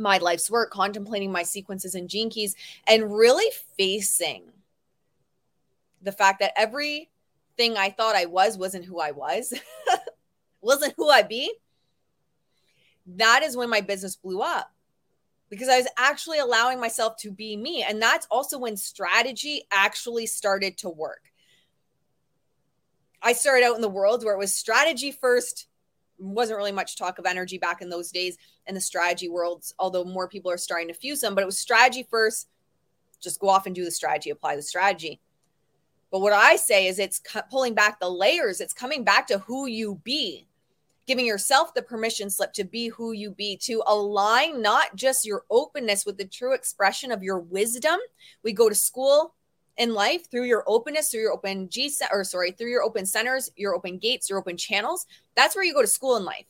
my 0.00 0.18
life's 0.18 0.50
work, 0.50 0.70
contemplating 0.70 1.30
my 1.30 1.42
sequences 1.42 1.94
and 1.94 2.08
gene 2.08 2.30
keys, 2.30 2.56
and 2.86 3.14
really 3.14 3.50
facing 3.76 4.44
the 6.02 6.12
fact 6.12 6.40
that 6.40 6.52
everything 6.56 7.76
I 7.76 7.90
thought 7.90 8.16
I 8.16 8.26
was 8.26 8.56
wasn't 8.56 8.86
who 8.86 8.98
I 8.98 9.10
was, 9.12 9.52
wasn't 10.60 10.94
who 10.96 11.10
I 11.10 11.22
be. 11.22 11.52
That 13.06 13.42
is 13.42 13.56
when 13.56 13.70
my 13.70 13.80
business 13.80 14.16
blew 14.16 14.40
up 14.40 14.72
because 15.50 15.68
I 15.68 15.76
was 15.76 15.88
actually 15.98 16.38
allowing 16.38 16.80
myself 16.80 17.16
to 17.18 17.30
be 17.30 17.56
me. 17.56 17.82
And 17.82 18.00
that's 18.00 18.26
also 18.30 18.58
when 18.58 18.76
strategy 18.76 19.64
actually 19.70 20.26
started 20.26 20.78
to 20.78 20.88
work. 20.88 21.22
I 23.20 23.34
started 23.34 23.64
out 23.64 23.74
in 23.74 23.82
the 23.82 23.88
world 23.88 24.24
where 24.24 24.34
it 24.34 24.38
was 24.38 24.54
strategy 24.54 25.12
first, 25.12 25.66
wasn't 26.18 26.56
really 26.56 26.72
much 26.72 26.96
talk 26.96 27.18
of 27.18 27.26
energy 27.26 27.58
back 27.58 27.82
in 27.82 27.90
those 27.90 28.10
days 28.10 28.38
in 28.70 28.74
the 28.74 28.80
strategy 28.80 29.28
worlds, 29.28 29.74
although 29.78 30.04
more 30.04 30.28
people 30.28 30.50
are 30.50 30.56
starting 30.56 30.88
to 30.88 30.94
fuse 30.94 31.20
them. 31.20 31.34
But 31.34 31.42
it 31.42 31.46
was 31.46 31.58
strategy 31.58 32.06
first. 32.08 32.48
Just 33.20 33.40
go 33.40 33.48
off 33.48 33.66
and 33.66 33.74
do 33.74 33.84
the 33.84 33.90
strategy, 33.90 34.30
apply 34.30 34.56
the 34.56 34.62
strategy. 34.62 35.20
But 36.10 36.20
what 36.20 36.32
I 36.32 36.56
say 36.56 36.86
is 36.86 36.98
it's 36.98 37.20
pulling 37.50 37.74
back 37.74 38.00
the 38.00 38.08
layers. 38.08 38.60
It's 38.60 38.72
coming 38.72 39.04
back 39.04 39.26
to 39.26 39.38
who 39.38 39.66
you 39.66 40.00
be, 40.04 40.46
giving 41.06 41.26
yourself 41.26 41.74
the 41.74 41.82
permission 41.82 42.30
slip 42.30 42.52
to 42.54 42.64
be 42.64 42.88
who 42.88 43.12
you 43.12 43.32
be, 43.32 43.56
to 43.58 43.82
align 43.86 44.62
not 44.62 44.94
just 44.94 45.26
your 45.26 45.44
openness 45.50 46.06
with 46.06 46.16
the 46.16 46.24
true 46.24 46.54
expression 46.54 47.10
of 47.10 47.22
your 47.22 47.40
wisdom. 47.40 47.98
We 48.42 48.52
go 48.52 48.68
to 48.68 48.74
school 48.74 49.34
in 49.76 49.94
life 49.94 50.30
through 50.30 50.44
your 50.44 50.62
openness, 50.66 51.10
through 51.10 51.22
your 51.22 51.32
open 51.32 51.68
G 51.68 51.92
or 52.12 52.22
sorry, 52.22 52.52
through 52.52 52.70
your 52.70 52.82
open 52.82 53.04
centers, 53.04 53.50
your 53.56 53.74
open 53.74 53.98
gates, 53.98 54.30
your 54.30 54.38
open 54.38 54.56
channels. 54.56 55.06
That's 55.34 55.56
where 55.56 55.64
you 55.64 55.74
go 55.74 55.82
to 55.82 55.88
school 55.88 56.16
in 56.16 56.24
life. 56.24 56.46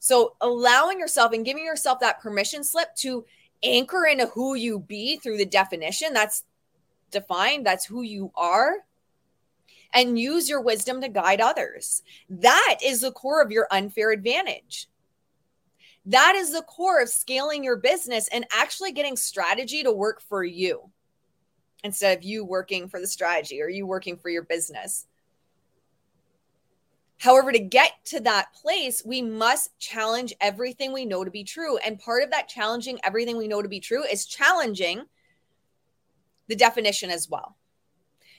So 0.00 0.34
allowing 0.40 0.98
yourself 0.98 1.32
and 1.32 1.44
giving 1.44 1.64
yourself 1.64 2.00
that 2.00 2.20
permission 2.20 2.64
slip 2.64 2.94
to 2.96 3.24
anchor 3.62 4.06
into 4.06 4.26
who 4.26 4.54
you 4.54 4.80
be 4.80 5.18
through 5.18 5.36
the 5.36 5.44
definition 5.44 6.14
that's 6.14 6.44
defined, 7.10 7.66
that's 7.66 7.84
who 7.84 8.02
you 8.02 8.32
are, 8.34 8.78
and 9.92 10.18
use 10.18 10.48
your 10.48 10.62
wisdom 10.62 11.02
to 11.02 11.08
guide 11.08 11.40
others. 11.40 12.02
That 12.30 12.78
is 12.82 13.02
the 13.02 13.12
core 13.12 13.42
of 13.42 13.50
your 13.50 13.66
unfair 13.70 14.10
advantage. 14.10 14.88
That 16.06 16.34
is 16.34 16.52
the 16.52 16.62
core 16.62 17.02
of 17.02 17.10
scaling 17.10 17.62
your 17.62 17.76
business 17.76 18.26
and 18.32 18.46
actually 18.56 18.92
getting 18.92 19.16
strategy 19.16 19.82
to 19.82 19.92
work 19.92 20.22
for 20.22 20.42
you 20.42 20.90
instead 21.84 22.16
of 22.16 22.24
you 22.24 22.44
working 22.44 22.88
for 22.88 23.00
the 23.00 23.06
strategy 23.06 23.60
or 23.60 23.68
you 23.68 23.86
working 23.86 24.16
for 24.16 24.30
your 24.30 24.44
business. 24.44 25.06
However, 27.20 27.52
to 27.52 27.58
get 27.58 28.02
to 28.06 28.20
that 28.20 28.54
place, 28.54 29.02
we 29.04 29.20
must 29.20 29.78
challenge 29.78 30.32
everything 30.40 30.90
we 30.90 31.04
know 31.04 31.22
to 31.22 31.30
be 31.30 31.44
true. 31.44 31.76
And 31.76 31.98
part 31.98 32.22
of 32.22 32.30
that 32.30 32.48
challenging 32.48 32.98
everything 33.04 33.36
we 33.36 33.46
know 33.46 33.60
to 33.60 33.68
be 33.68 33.78
true 33.78 34.02
is 34.04 34.24
challenging 34.24 35.04
the 36.48 36.56
definition 36.56 37.10
as 37.10 37.28
well. 37.28 37.58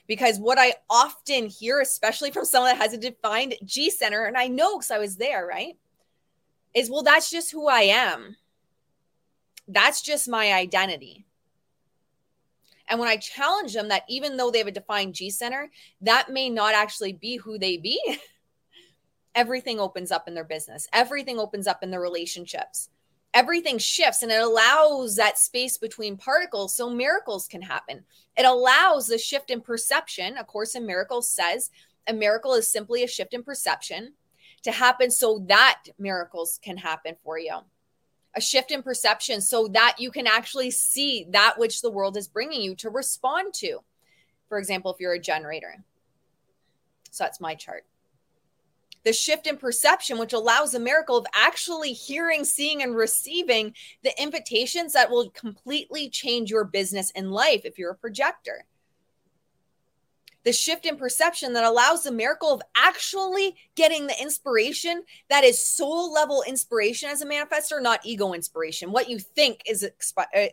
Because 0.08 0.40
what 0.40 0.58
I 0.58 0.74
often 0.90 1.46
hear, 1.46 1.80
especially 1.80 2.32
from 2.32 2.44
someone 2.44 2.72
that 2.72 2.82
has 2.82 2.92
a 2.92 2.98
defined 2.98 3.54
G 3.64 3.88
center, 3.88 4.24
and 4.24 4.36
I 4.36 4.48
know 4.48 4.78
because 4.78 4.90
I 4.90 4.98
was 4.98 5.14
there, 5.14 5.46
right? 5.46 5.78
Is 6.74 6.90
well, 6.90 7.04
that's 7.04 7.30
just 7.30 7.52
who 7.52 7.68
I 7.68 7.82
am. 7.82 8.36
That's 9.68 10.02
just 10.02 10.28
my 10.28 10.52
identity. 10.52 11.24
And 12.88 12.98
when 12.98 13.08
I 13.08 13.16
challenge 13.16 13.74
them 13.74 13.90
that 13.90 14.02
even 14.08 14.36
though 14.36 14.50
they 14.50 14.58
have 14.58 14.66
a 14.66 14.72
defined 14.72 15.14
G 15.14 15.30
center, 15.30 15.70
that 16.00 16.30
may 16.30 16.50
not 16.50 16.74
actually 16.74 17.12
be 17.12 17.36
who 17.36 17.58
they 17.58 17.76
be. 17.76 18.00
everything 19.34 19.80
opens 19.80 20.12
up 20.12 20.28
in 20.28 20.34
their 20.34 20.44
business, 20.44 20.88
everything 20.92 21.38
opens 21.38 21.66
up 21.66 21.82
in 21.82 21.90
their 21.90 22.00
relationships. 22.00 22.88
Everything 23.34 23.78
shifts 23.78 24.22
and 24.22 24.30
it 24.30 24.42
allows 24.42 25.16
that 25.16 25.38
space 25.38 25.78
between 25.78 26.18
particles 26.18 26.76
so 26.76 26.90
miracles 26.90 27.48
can 27.48 27.62
happen. 27.62 28.04
It 28.36 28.44
allows 28.44 29.06
the 29.06 29.16
shift 29.16 29.50
in 29.50 29.62
perception. 29.62 30.36
A 30.36 30.44
Course 30.44 30.74
in 30.74 30.84
Miracles 30.84 31.30
says 31.30 31.70
a 32.06 32.12
miracle 32.12 32.52
is 32.52 32.68
simply 32.68 33.02
a 33.02 33.08
shift 33.08 33.32
in 33.32 33.42
perception 33.42 34.12
to 34.64 34.70
happen 34.70 35.10
so 35.10 35.42
that 35.48 35.82
miracles 35.98 36.60
can 36.62 36.76
happen 36.76 37.16
for 37.24 37.38
you. 37.38 37.56
A 38.34 38.40
shift 38.40 38.70
in 38.70 38.82
perception 38.82 39.40
so 39.40 39.66
that 39.68 39.96
you 39.98 40.10
can 40.10 40.26
actually 40.26 40.70
see 40.70 41.26
that 41.30 41.58
which 41.58 41.80
the 41.80 41.90
world 41.90 42.18
is 42.18 42.28
bringing 42.28 42.60
you 42.60 42.74
to 42.76 42.90
respond 42.90 43.54
to. 43.54 43.78
For 44.48 44.58
example, 44.58 44.92
if 44.92 45.00
you're 45.00 45.14
a 45.14 45.18
generator. 45.18 45.82
So 47.10 47.24
that's 47.24 47.40
my 47.40 47.54
chart 47.54 47.84
the 49.04 49.12
shift 49.12 49.46
in 49.46 49.56
perception, 49.56 50.18
which 50.18 50.32
allows 50.32 50.72
the 50.72 50.80
miracle 50.80 51.16
of 51.16 51.26
actually 51.34 51.92
hearing, 51.92 52.44
seeing, 52.44 52.82
and 52.82 52.94
receiving 52.94 53.74
the 54.02 54.12
invitations 54.20 54.92
that 54.92 55.10
will 55.10 55.30
completely 55.30 56.08
change 56.08 56.50
your 56.50 56.64
business 56.64 57.10
and 57.14 57.32
life 57.32 57.62
if 57.64 57.78
you're 57.78 57.92
a 57.92 57.96
projector. 57.96 58.64
The 60.44 60.52
shift 60.52 60.86
in 60.86 60.96
perception 60.96 61.52
that 61.52 61.64
allows 61.64 62.02
the 62.02 62.10
miracle 62.10 62.52
of 62.52 62.62
actually 62.76 63.54
getting 63.76 64.08
the 64.08 64.20
inspiration 64.20 65.04
that 65.30 65.44
is 65.44 65.64
soul 65.64 66.12
level 66.12 66.42
inspiration 66.46 67.08
as 67.10 67.22
a 67.22 67.26
manifester, 67.26 67.80
not 67.80 68.00
ego 68.04 68.32
inspiration. 68.32 68.90
What 68.90 69.08
you 69.08 69.20
think 69.20 69.62
is 69.66 69.84
expi- 69.84 70.26
uh, 70.34 70.48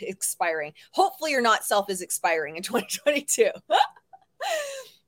expiring. 0.00 0.74
Hopefully, 0.92 1.30
you're 1.30 1.40
not 1.40 1.64
self 1.64 1.88
is 1.88 2.02
expiring 2.02 2.56
in 2.56 2.62
2022. 2.62 3.48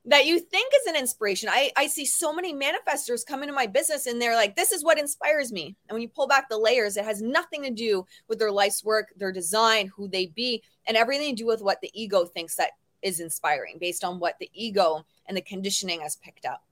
That 0.05 0.25
you 0.25 0.39
think 0.39 0.71
is 0.75 0.87
an 0.87 0.97
inspiration. 0.97 1.49
I, 1.49 1.71
I 1.77 1.87
see 1.87 2.05
so 2.05 2.33
many 2.33 2.53
manifestors 2.53 3.25
come 3.25 3.41
into 3.41 3.53
my 3.53 3.67
business 3.67 4.05
and 4.05 4.21
they're 4.21 4.35
like, 4.35 4.55
this 4.55 4.73
is 4.73 4.83
what 4.83 4.99
inspires 4.99 5.51
me. 5.53 5.75
And 5.87 5.95
when 5.95 6.01
you 6.01 6.09
pull 6.09 6.27
back 6.27 6.49
the 6.49 6.57
layers, 6.57 6.97
it 6.97 7.05
has 7.05 7.21
nothing 7.21 7.63
to 7.63 7.69
do 7.69 8.05
with 8.27 8.37
their 8.37 8.51
life's 8.51 8.83
work, 8.83 9.13
their 9.15 9.31
design, 9.31 9.87
who 9.87 10.09
they 10.09 10.27
be, 10.27 10.61
and 10.87 10.97
everything 10.97 11.35
to 11.35 11.43
do 11.43 11.47
with 11.47 11.61
what 11.61 11.79
the 11.79 11.91
ego 11.93 12.25
thinks 12.25 12.55
that 12.55 12.71
is 13.01 13.21
inspiring 13.21 13.77
based 13.79 14.03
on 14.03 14.19
what 14.19 14.37
the 14.39 14.49
ego 14.53 15.05
and 15.27 15.37
the 15.37 15.41
conditioning 15.41 16.01
has 16.01 16.17
picked 16.17 16.45
up. 16.45 16.63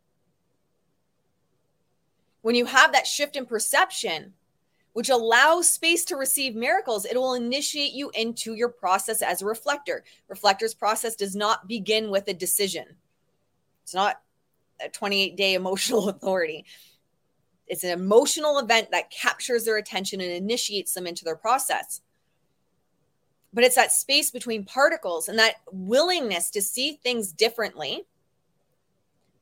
When 2.42 2.56
you 2.56 2.66
have 2.66 2.92
that 2.92 3.08
shift 3.08 3.38
in 3.38 3.46
perception, 3.46 4.34
which 4.94 5.10
allows 5.10 5.70
space 5.70 6.04
to 6.04 6.18
receive 6.18 6.54
miracles, 6.54 7.06
it 7.06 7.16
will 7.16 7.36
initiate 7.36 7.94
you 7.94 8.12
into 8.14 8.56
your 8.56 8.68
process 8.68 9.22
as 9.22 9.42
a 9.42 9.46
reflector. 9.46 10.04
Reflector's 10.28 10.74
process 10.74 11.16
does 11.16 11.34
not 11.34 11.70
begin 11.70 12.12
with 12.12 12.28
a 12.28 12.34
decision 12.34 12.98
it's 13.84 13.94
not 13.94 14.22
a 14.84 14.90
28 14.90 15.36
day 15.36 15.54
emotional 15.54 16.10
authority. 16.10 16.66
It's 17.68 17.84
an 17.84 17.92
emotional 17.92 18.60
event 18.60 18.92
that 18.92 19.12
captures 19.12 19.64
their 19.64 19.78
attention 19.78 20.20
and 20.20 20.32
initiates 20.32 20.94
them 20.94 21.08
into 21.08 21.24
their 21.24 21.38
process. 21.38 22.02
But 23.54 23.64
it's 23.64 23.76
that 23.76 23.92
space 23.92 24.32
between 24.32 24.66
particles 24.66 25.28
and 25.30 25.40
that 25.40 25.56
willingness 25.72 26.50
to 26.52 26.62
see 26.62 27.00
things 27.04 27.32
differently, 27.32 28.06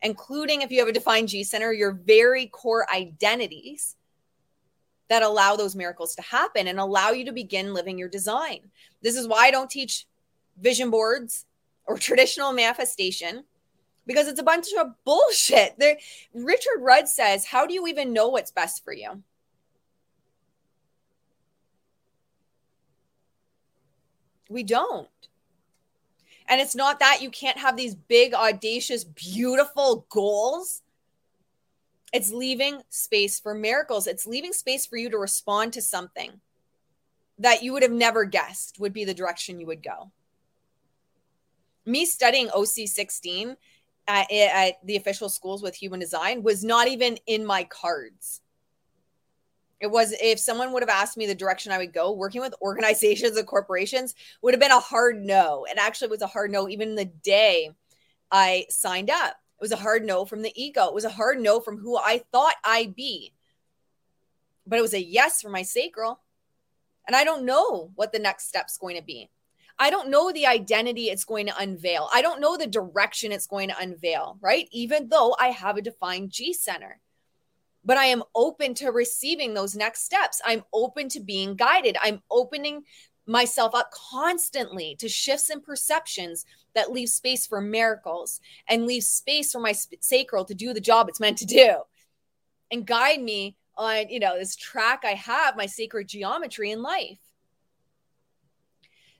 including 0.02 0.62
if 0.62 0.71
you 0.71 0.80
have 0.80 0.88
a 0.88 0.93
defined 0.93 1.30
G 1.30 1.43
center, 1.43 1.71
your 1.73 1.91
very 1.91 2.47
core 2.47 2.86
identities 2.93 3.95
that 5.10 5.23
allow 5.23 5.56
those 5.56 5.75
miracles 5.75 6.15
to 6.15 6.21
happen 6.21 6.67
and 6.67 6.80
allow 6.80 7.10
you 7.10 7.25
to 7.25 7.32
begin 7.32 7.73
living 7.73 7.97
your 7.97 8.10
design. 8.10 8.60
This 9.02 9.15
is 9.15 9.28
why 9.28 9.45
I 9.45 9.52
don't 9.52 9.69
teach 9.69 10.06
vision 10.60 10.89
boards 10.89 11.45
or 11.86 11.97
traditional 11.97 12.52
manifestation 12.52 13.43
because 14.10 14.28
it's 14.28 14.39
a 14.39 14.43
bunch 14.43 14.74
of 14.74 14.88
bullshit. 15.06 15.78
There, 15.78 15.95
Richard 16.34 16.80
Rudd 16.80 17.08
says, 17.08 17.45
How 17.45 17.67
do 17.67 17.76
you 17.76 17.86
even 17.86 18.12
know 18.12 18.30
what's 18.30 18.50
best 18.50 18.84
for 18.84 18.91
you? 18.91 19.22
We 24.50 24.63
don't. 24.63 25.08
And 26.48 26.60
it's 26.60 26.76
not 26.76 26.98
that 26.98 27.22
you 27.22 27.30
can't 27.30 27.60
have 27.60 27.78
these 27.78 27.93
big, 27.93 28.34
audacious, 28.34 29.04
beautiful 29.04 30.08
goals. 30.10 30.82
It's 32.12 32.32
leaving 32.32 32.82
space 32.89 33.39
for 33.39 33.54
miracles. 33.54 34.08
It's 34.08 34.26
leaving 34.26 34.54
space 34.54 34.88
for 34.88 34.98
you 34.98 35.12
to 35.12 35.19
respond 35.19 35.74
to 35.74 35.84
something 35.84 36.41
that 37.38 37.62
you 37.62 37.74
would 37.74 37.84
have 37.84 37.91
never 37.91 38.26
guessed 38.26 38.80
would 38.80 38.91
be 38.91 39.06
the 39.06 39.13
direction 39.13 39.60
you 39.60 39.67
would 39.67 39.84
go. 39.84 40.12
Me 41.86 42.06
studying 42.06 42.48
OC16 42.48 43.56
at, 44.10 44.32
at 44.32 44.86
the 44.86 44.95
official 44.95 45.30
schools 45.30 45.62
with 45.62 45.76
human 45.76 46.00
design 46.00 46.43
was 46.43 46.63
not 46.63 46.88
even 46.88 47.17
in 47.28 47.45
my 47.45 47.63
cards. 47.65 48.41
It 49.80 49.88
was 49.88 50.13
if 50.22 50.39
someone 50.39 50.74
would 50.74 50.84
have 50.84 50.89
asked 50.89 51.15
me 51.15 51.26
the 51.26 51.36
direction 51.36 51.72
I 51.72 51.78
would 51.78 51.93
go, 51.93 52.12
working 52.12 52.41
with 52.41 52.56
organizations 52.62 53.38
and 53.38 53.48
corporations 53.48 54.15
would 54.41 54.54
have 54.54 54.60
been 54.60 54.72
a 54.72 54.80
hard 54.80 55.24
no. 55.24 55.65
It 55.69 55.78
actually 55.78 56.10
was 56.10 56.22
a 56.22 56.28
hard 56.28 56.52
no 56.52 56.67
even 56.67 56.95
the 56.95 57.06
day 57.06 57.69
I 58.30 58.65
signed 58.69 59.10
up. 59.10 59.36
It 59.60 59.62
was 59.62 59.72
a 59.72 59.78
hard 59.78 60.04
no 60.04 60.26
from 60.26 60.41
the 60.41 60.54
ego. 60.62 60.88
It 60.88 60.93
was 60.93 61.06
a 61.06 61.10
hard 61.10 61.39
no 61.39 61.60
from 61.60 61.78
who 61.78 61.98
I 61.98 62.24
thought 62.32 62.56
I'd 62.65 62.95
be. 62.95 63.34
But 64.67 64.80
it 64.80 64.84
was 64.84 64.93
a 64.93 65.04
yes 65.04 65.41
from 65.41 65.52
my 65.52 65.63
sacral. 65.63 66.19
And 67.08 67.15
I 67.15 67.24
don't 67.24 67.45
know 67.45 67.91
what 67.95 68.12
the 68.12 68.19
next 68.19 68.48
step's 68.48 68.78
going 68.78 68.98
to 68.98 69.04
be. 69.04 69.30
I 69.80 69.89
don't 69.89 70.10
know 70.10 70.32
the 70.32 70.46
identity 70.46 71.06
it's 71.06 71.24
going 71.24 71.48
to 71.48 71.58
unveil. 71.58 72.10
I 72.13 72.22
don't 72.22 72.42
know 72.42 72.58
the 72.58 72.68
direction 72.68 73.32
it's 73.32 73.48
going 73.48 73.70
to 73.70 73.80
unveil, 73.80 74.38
right? 74.42 74.68
Even 74.72 75.08
though 75.08 75.36
I 75.39 75.48
have 75.48 75.78
a 75.78 75.82
defined 75.82 76.32
G 76.32 76.54
center. 76.54 77.00
But 77.86 77.96
I 77.96 78.06
am 78.06 78.24
open 78.36 78.74
to 78.76 78.92
receiving 78.92 79.54
those 79.54 79.76
next 79.76 80.04
steps. 80.04 80.42
I'm 80.46 80.65
open 80.74 81.08
to 81.10 81.22
being 81.22 81.56
guided. 81.56 81.96
I'm 82.02 82.22
opening 82.30 82.84
myself 83.26 83.74
up 83.74 83.92
constantly 83.92 84.96
to 85.00 85.08
shifts 85.08 85.50
in 85.50 85.62
perceptions 85.62 86.46
that 86.76 86.92
leave 86.92 87.10
space 87.10 87.48
for 87.48 87.62
miracles 87.62 88.42
and 88.68 88.86
leave 88.86 89.04
space 89.04 89.54
for 89.54 89.60
my 89.62 89.74
sacral 90.02 90.44
to 90.46 90.56
do 90.56 90.74
the 90.74 90.82
job 90.82 91.08
it's 91.08 91.20
meant 91.20 91.38
to 91.38 91.46
do 91.46 91.78
and 92.72 92.86
guide 92.86 93.22
me 93.22 93.56
on, 93.78 94.10
you 94.10 94.20
know, 94.20 94.38
this 94.38 94.56
track 94.56 95.04
I 95.06 95.13
have, 95.13 95.56
my 95.56 95.68
sacred 95.68 96.08
geometry 96.08 96.72
in 96.72 96.82
life. 96.82 97.20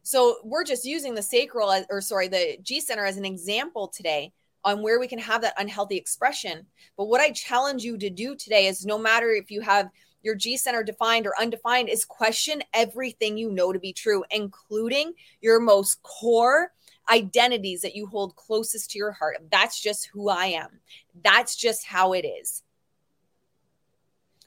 So 0.10 0.38
we're 0.43 0.63
just 0.63 0.86
using 0.86 1.13
the 1.13 1.22
sacral 1.22 1.72
as, 1.72 1.86
or 1.88 2.02
sorry, 2.02 2.28
the 2.28 2.58
G 2.63 2.82
center 2.82 3.06
as 3.06 3.17
an 3.17 3.26
example 3.26 3.88
today 3.88 4.34
on 4.63 4.82
where 4.82 5.00
we 5.00 5.08
can 5.08 5.19
have 5.19 5.43
that 5.43 5.54
unhealthy 5.56 5.98
expression. 5.98 6.65
But 6.98 7.10
what 7.10 7.22
I 7.22 7.30
challenge 7.30 7.84
you 7.84 7.95
to 8.00 8.10
do 8.10 8.36
today 8.36 8.65
is 8.65 8.88
no 8.88 8.98
matter 8.98 9.30
if 9.30 9.52
you 9.52 9.62
have 9.62 9.91
your 10.24 10.34
G 10.34 10.58
center 10.58 10.82
defined 10.82 11.28
or 11.28 11.39
undefined, 11.39 11.89
is 11.89 12.06
question 12.06 12.63
everything 12.74 13.38
you 13.38 13.52
know 13.52 13.72
to 13.72 13.78
be 13.78 13.93
true, 13.93 14.24
including 14.32 15.13
your 15.41 15.60
most 15.60 16.02
core 16.02 16.72
identities 17.12 17.82
that 17.82 17.95
you 17.95 18.08
hold 18.08 18.36
closest 18.36 18.89
to 18.89 18.98
your 18.98 19.12
heart. 19.12 19.38
That's 19.52 19.80
just 19.80 20.08
who 20.08 20.30
I 20.30 20.45
am. 20.48 20.80
That's 21.24 21.56
just 21.56 21.86
how 21.86 22.13
it 22.13 22.26
is. 22.26 22.63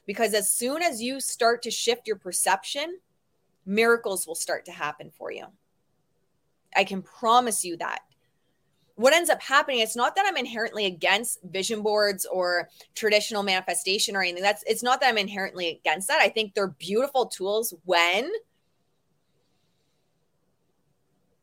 Because 0.05 0.33
as 0.33 0.51
soon 0.51 0.81
as 0.81 1.01
you 1.01 1.21
start 1.21 1.61
to 1.61 1.71
shift 1.71 2.05
your 2.05 2.17
perception, 2.17 2.97
miracles 3.65 4.27
will 4.27 4.35
start 4.35 4.65
to 4.65 4.71
happen 4.71 5.11
for 5.17 5.31
you. 5.31 5.45
I 6.75 6.83
can 6.83 7.01
promise 7.01 7.63
you 7.63 7.77
that. 7.77 7.99
What 8.95 9.13
ends 9.13 9.29
up 9.29 9.41
happening, 9.41 9.79
it's 9.79 9.95
not 9.95 10.15
that 10.15 10.25
I'm 10.27 10.37
inherently 10.37 10.85
against 10.85 11.39
vision 11.43 11.81
boards 11.81 12.27
or 12.31 12.69
traditional 12.93 13.41
manifestation 13.41 14.15
or 14.15 14.21
anything. 14.21 14.43
That's 14.43 14.63
it's 14.67 14.83
not 14.83 15.01
that 15.01 15.07
I'm 15.07 15.17
inherently 15.17 15.69
against 15.69 16.07
that. 16.09 16.21
I 16.21 16.29
think 16.29 16.53
they're 16.53 16.67
beautiful 16.67 17.25
tools 17.25 17.73
when 17.85 18.31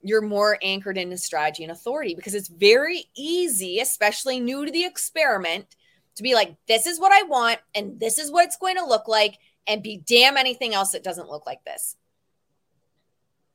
you're 0.03 0.23
more 0.23 0.59
anchored 0.63 0.97
into 0.97 1.19
strategy 1.19 1.65
and 1.65 1.73
authority 1.73 2.15
because 2.15 2.35
it's 2.35 2.49
very 2.49 3.07
easy, 3.17 3.81
especially 3.81 4.39
new 4.39 4.65
to 4.65 4.71
the 4.71 4.85
experiment, 4.85 5.67
to 6.15 6.23
be 6.23 6.35
like, 6.35 6.55
this 6.69 6.87
is 6.87 7.01
what 7.01 7.13
I 7.13 7.23
want 7.27 7.59
and 7.75 7.99
this 7.99 8.19
is 8.19 8.31
what 8.31 8.45
it's 8.45 8.57
going 8.57 8.77
to 8.77 8.85
look 8.85 9.09
like, 9.09 9.39
and 9.67 9.83
be 9.83 10.03
damn 10.07 10.37
anything 10.37 10.73
else 10.73 10.93
that 10.93 11.05
doesn't 11.05 11.29
look 11.29 11.47
like 11.47 11.65
this 11.65 11.97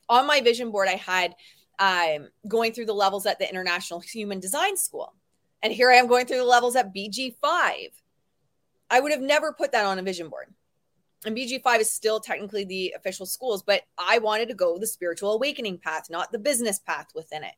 on 0.10 0.28
my 0.28 0.42
vision 0.42 0.72
board, 0.72 0.88
I 0.88 0.96
had 0.96 1.36
um, 1.80 2.30
going 2.48 2.74
through 2.74 2.86
the 2.86 2.94
levels 2.94 3.26
at 3.26 3.40
the 3.40 3.50
International 3.50 4.00
Human 4.00 4.40
Design 4.40 4.78
School. 4.78 5.14
And 5.62 5.74
here 5.74 5.92
I 5.92 5.96
am 5.96 6.08
going 6.08 6.26
through 6.26 6.38
the 6.38 6.44
levels 6.44 6.76
at 6.76 6.94
BG5. 6.94 7.90
I 8.90 9.00
would 9.00 9.12
have 9.12 9.22
never 9.22 9.52
put 9.52 9.72
that 9.72 9.86
on 9.86 10.00
a 10.00 10.04
vision 10.04 10.30
board. 10.30 10.54
And 11.26 11.36
BG5 11.36 11.80
is 11.80 11.92
still 11.92 12.20
technically 12.20 12.66
the 12.66 12.94
official 12.96 13.26
schools, 13.26 13.64
but 13.64 13.82
I 13.98 14.20
wanted 14.20 14.48
to 14.50 14.54
go 14.54 14.78
the 14.78 14.86
spiritual 14.86 15.34
awakening 15.34 15.80
path, 15.80 16.10
not 16.10 16.32
the 16.32 16.38
business 16.38 16.78
path 16.78 17.08
within 17.16 17.44
it. 17.44 17.56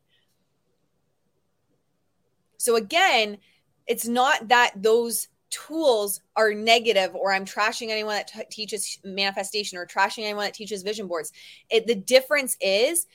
So 2.58 2.76
again, 2.76 3.40
it's 3.88 4.08
not 4.08 4.48
that 4.48 4.72
those 4.76 5.28
tools 5.50 6.22
are 6.36 6.54
negative 6.54 7.16
or 7.16 7.32
I'm 7.32 7.46
trashing 7.46 7.90
anyone 7.90 8.16
that 8.16 8.28
t- 8.28 8.44
teaches 8.50 9.00
manifestation 9.04 9.78
or 9.78 9.86
trashing 9.86 10.24
anyone 10.24 10.46
that 10.46 10.54
teaches 10.54 10.84
vision 10.84 11.08
boards. 11.08 11.32
It, 11.70 11.88
the 11.88 11.96
difference 11.96 12.58
is 12.62 13.08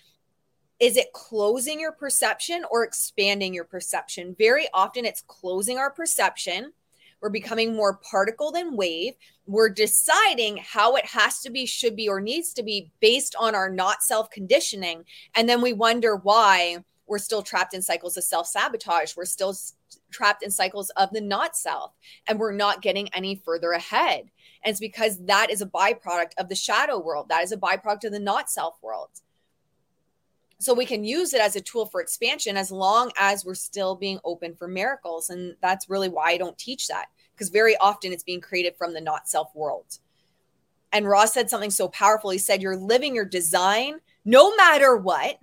is 0.81 0.97
it 0.97 1.13
closing 1.13 1.79
your 1.79 1.93
perception 1.93 2.65
or 2.69 2.83
expanding 2.83 3.55
your 3.55 3.65
perception? 3.65 4.35
Very 4.37 4.67
often 4.75 5.05
it's 5.05 5.23
closing 5.29 5.79
our 5.79 5.93
perception. 5.93 6.73
We're 7.21 7.29
becoming 7.29 7.77
more 7.77 7.99
particle 7.99 8.51
than 8.51 8.77
wave. 8.77 9.15
We're 9.47 9.69
deciding 9.69 10.57
how 10.57 10.97
it 10.97 11.07
has 11.07 11.39
to 11.43 11.51
be, 11.51 11.67
should 11.67 11.95
be, 11.95 12.09
or 12.09 12.21
needs 12.21 12.53
to 12.55 12.65
be 12.65 12.91
based 12.99 13.37
on 13.39 13.55
our 13.55 13.71
not 13.71 14.03
self 14.03 14.29
conditioning. 14.31 15.05
And 15.37 15.49
then 15.49 15.63
we 15.63 15.73
wonder 15.73 16.17
why 16.17 16.79
we're 17.07 17.19
still 17.19 17.43
trapped 17.43 17.75
in 17.75 17.83
cycles 17.83 18.17
of 18.17 18.25
self 18.25 18.49
sabotage. 18.49 19.17
We're 19.17 19.25
still 19.25 19.55
trapped 20.13 20.43
in 20.43 20.51
cycles 20.51 20.91
of 20.91 21.11
the 21.11 21.21
not 21.21 21.57
self, 21.57 21.93
and 22.27 22.39
we're 22.39 22.53
not 22.53 22.83
getting 22.83 23.09
any 23.15 23.35
further 23.35 23.73
ahead. 23.73 24.31
And 24.65 24.71
it's 24.71 24.81
because 24.81 25.25
that 25.27 25.51
is 25.51 25.63
a 25.63 25.67
byproduct 25.67 26.33
of 26.39 26.49
the 26.49 26.55
shadow 26.55 26.99
world, 26.99 27.27
that 27.29 27.43
is 27.43 27.53
a 27.53 27.57
byproduct 27.57 28.05
of 28.05 28.13
the 28.13 28.21
not 28.21 28.51
self 28.51 28.77
world. 28.83 29.11
So 30.59 30.75
we 30.75 30.87
can 30.87 31.03
use 31.03 31.35
it 31.35 31.41
as 31.41 31.57
a 31.57 31.61
tool 31.61 31.87
for 31.87 32.01
expansion 32.01 32.57
as 32.57 32.71
long 32.71 33.11
as 33.19 33.45
we're 33.45 33.57
still 33.57 33.97
being 33.97 34.21
open 34.25 34.55
for 34.55 34.69
miracles. 34.69 35.29
And 35.29 35.57
that's 35.61 35.91
really 35.91 36.09
why 36.09 36.31
I 36.31 36.37
don't 36.37 36.57
teach 36.57 36.87
that, 36.87 37.07
because 37.35 37.49
very 37.49 37.77
often 37.79 38.13
it's 38.13 38.23
being 38.23 38.41
created 38.41 38.77
from 38.77 38.95
the 38.95 39.01
not 39.01 39.29
self 39.29 39.55
world. 39.55 39.99
And 40.93 41.09
Ross 41.09 41.33
said 41.33 41.51
something 41.51 41.71
so 41.71 41.89
powerful. 41.89 42.31
He 42.31 42.39
said, 42.39 42.63
You're 42.63 42.77
living 42.77 43.15
your 43.15 43.25
design 43.25 44.01
no 44.25 44.55
matter 44.55 44.97
what 44.97 45.39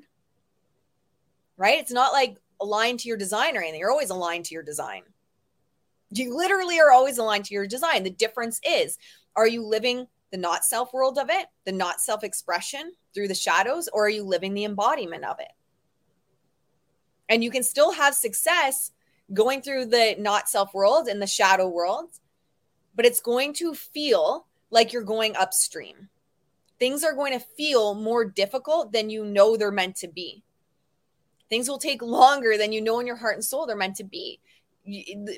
right? 1.59 1.77
It's 1.77 1.91
not 1.91 2.13
like 2.13 2.37
aligned 2.61 2.99
to 3.01 3.07
your 3.07 3.17
design 3.17 3.55
or 3.55 3.61
anything. 3.61 3.79
You're 3.79 3.91
always 3.91 4.09
aligned 4.09 4.45
to 4.45 4.53
your 4.53 4.63
design. 4.63 5.03
You 6.11 6.35
literally 6.35 6.79
are 6.79 6.91
always 6.91 7.17
aligned 7.17 7.45
to 7.45 7.53
your 7.53 7.67
design. 7.67 8.03
The 8.03 8.09
difference 8.09 8.59
is 8.67 8.97
are 9.35 9.47
you 9.47 9.65
living 9.65 10.07
the 10.31 10.37
not 10.37 10.65
self 10.65 10.93
world 10.93 11.17
of 11.17 11.29
it, 11.29 11.47
the 11.65 11.71
not 11.71 12.01
self 12.01 12.23
expression 12.23 12.93
through 13.13 13.27
the 13.27 13.35
shadows, 13.35 13.89
or 13.91 14.05
are 14.05 14.09
you 14.09 14.23
living 14.23 14.53
the 14.53 14.65
embodiment 14.65 15.23
of 15.23 15.39
it? 15.39 15.51
And 17.27 17.43
you 17.43 17.51
can 17.51 17.63
still 17.63 17.91
have 17.91 18.15
success 18.15 18.91
going 19.33 19.61
through 19.61 19.85
the 19.85 20.15
not 20.17 20.49
self 20.49 20.73
world 20.73 21.07
and 21.07 21.21
the 21.21 21.27
shadow 21.27 21.67
world, 21.67 22.09
but 22.95 23.05
it's 23.05 23.21
going 23.21 23.53
to 23.53 23.73
feel 23.73 24.47
like 24.71 24.93
you're 24.93 25.03
going 25.03 25.35
upstream. 25.35 26.09
Things 26.79 27.03
are 27.03 27.13
going 27.13 27.33
to 27.33 27.45
feel 27.57 27.93
more 27.93 28.25
difficult 28.25 28.91
than 28.91 29.09
you 29.09 29.25
know 29.25 29.57
they're 29.57 29.71
meant 29.71 29.97
to 29.97 30.07
be 30.07 30.43
Things 31.49 31.67
will 31.67 31.79
take 31.79 32.01
longer 32.01 32.57
than 32.57 32.71
you 32.71 32.81
know 32.81 32.99
in 32.99 33.07
your 33.07 33.15
heart 33.15 33.35
and 33.35 33.43
soul 33.43 33.65
they're 33.65 33.75
meant 33.75 33.95
to 33.97 34.03
be. 34.03 34.39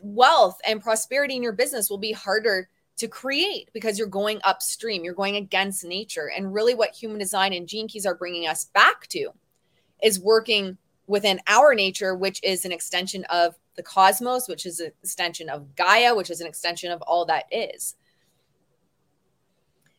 Wealth 0.04 0.58
and 0.65 0.82
prosperity 0.82 1.36
in 1.36 1.43
your 1.43 1.54
business 1.54 1.89
will 1.89 1.97
be 1.97 2.12
harder 2.12 2.69
to 2.97 3.08
create 3.08 3.69
because 3.74 3.97
you're 3.97 4.08
going 4.08 4.39
upstream, 4.43 5.04
you're 5.04 5.13
going 5.13 5.36
against 5.36 5.84
nature. 5.84 6.30
And 6.36 6.54
really, 6.54 6.76
what 6.76 6.91
human 6.91 7.17
design 7.17 7.54
and 7.54 7.67
gene 7.67 7.88
keys 7.88 8.06
are 8.06 8.15
bringing 8.15 8.47
us 8.47 8.65
back 8.65 9.08
to 9.08 9.30
is 10.04 10.19
working 10.19 10.78
within 11.08 11.39
our 11.47 11.74
nature, 11.74 12.15
which 12.15 12.39
is 12.43 12.65
an 12.65 12.71
extension 12.71 13.26
of 13.26 13.56
the 13.76 13.84
cosmos, 13.84 14.47
which 14.47 14.65
is 14.65 14.80
an 14.80 14.91
extension 15.02 15.50
of 15.50 15.76
Gaia, 15.76 16.15
which 16.15 16.30
is 16.30 16.41
an 16.41 16.47
extension 16.47 16.91
of 16.91 17.02
all 17.02 17.26
that 17.26 17.45
is. 17.52 17.95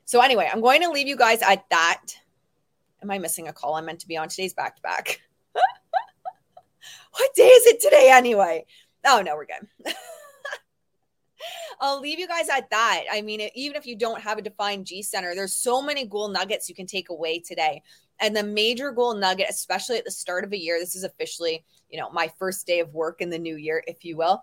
So, 0.04 0.20
anyway, 0.20 0.48
I'm 0.52 0.60
going 0.60 0.82
to 0.82 0.90
leave 0.90 1.08
you 1.08 1.16
guys 1.16 1.42
at 1.42 1.68
that. 1.70 2.02
Am 3.02 3.10
I 3.10 3.18
missing 3.18 3.48
a 3.48 3.52
call? 3.52 3.74
I'm 3.74 3.86
meant 3.86 4.00
to 4.00 4.08
be 4.08 4.16
on 4.16 4.28
today's 4.28 4.54
back 4.54 4.76
to 4.76 4.82
back. 4.82 5.20
What 7.12 7.34
day 7.34 7.46
is 7.46 7.66
it 7.66 7.80
today 7.80 8.10
anyway? 8.10 8.64
Oh, 9.04 9.22
no, 9.24 9.36
we're 9.36 9.46
good. 9.46 9.94
I'll 11.80 12.00
leave 12.00 12.18
you 12.18 12.28
guys 12.28 12.48
at 12.48 12.70
that. 12.70 13.04
I 13.10 13.22
mean, 13.22 13.48
even 13.54 13.76
if 13.76 13.86
you 13.86 13.96
don't 13.96 14.20
have 14.20 14.38
a 14.38 14.42
defined 14.42 14.86
G 14.86 15.02
center, 15.02 15.34
there's 15.34 15.54
so 15.54 15.82
many 15.82 16.06
goal 16.06 16.28
nuggets 16.28 16.68
you 16.68 16.74
can 16.74 16.86
take 16.86 17.10
away 17.10 17.40
today. 17.40 17.82
And 18.20 18.36
the 18.36 18.44
major 18.44 18.92
goal 18.92 19.14
nugget, 19.14 19.48
especially 19.50 19.98
at 19.98 20.04
the 20.04 20.10
start 20.10 20.44
of 20.44 20.52
a 20.52 20.58
year, 20.58 20.78
this 20.78 20.94
is 20.94 21.02
officially, 21.04 21.64
you 21.90 21.98
know, 21.98 22.08
my 22.10 22.30
first 22.38 22.66
day 22.66 22.80
of 22.80 22.94
work 22.94 23.20
in 23.20 23.30
the 23.30 23.38
new 23.38 23.56
year, 23.56 23.82
if 23.86 24.04
you 24.04 24.16
will. 24.16 24.42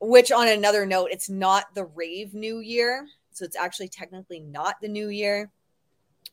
Which, 0.00 0.30
on 0.30 0.46
another 0.46 0.86
note, 0.86 1.08
it's 1.10 1.28
not 1.28 1.74
the 1.74 1.86
rave 1.86 2.32
new 2.32 2.60
year. 2.60 3.06
So 3.32 3.44
it's 3.44 3.56
actually 3.56 3.88
technically 3.88 4.40
not 4.40 4.76
the 4.80 4.88
new 4.88 5.08
year. 5.08 5.50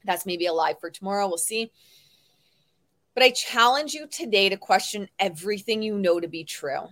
That's 0.06 0.26
maybe 0.26 0.46
a 0.46 0.54
live 0.54 0.80
for 0.80 0.92
tomorrow. 0.92 1.28
We'll 1.28 1.38
see. 1.38 1.72
But 3.14 3.24
I 3.24 3.32
challenge 3.32 3.94
you 3.94 4.08
today 4.08 4.50
to 4.50 4.58
question 4.58 5.10
everything 5.20 5.82
you 5.82 5.98
know 5.98 6.20
to 6.20 6.28
be 6.28 6.44
true, 6.44 6.88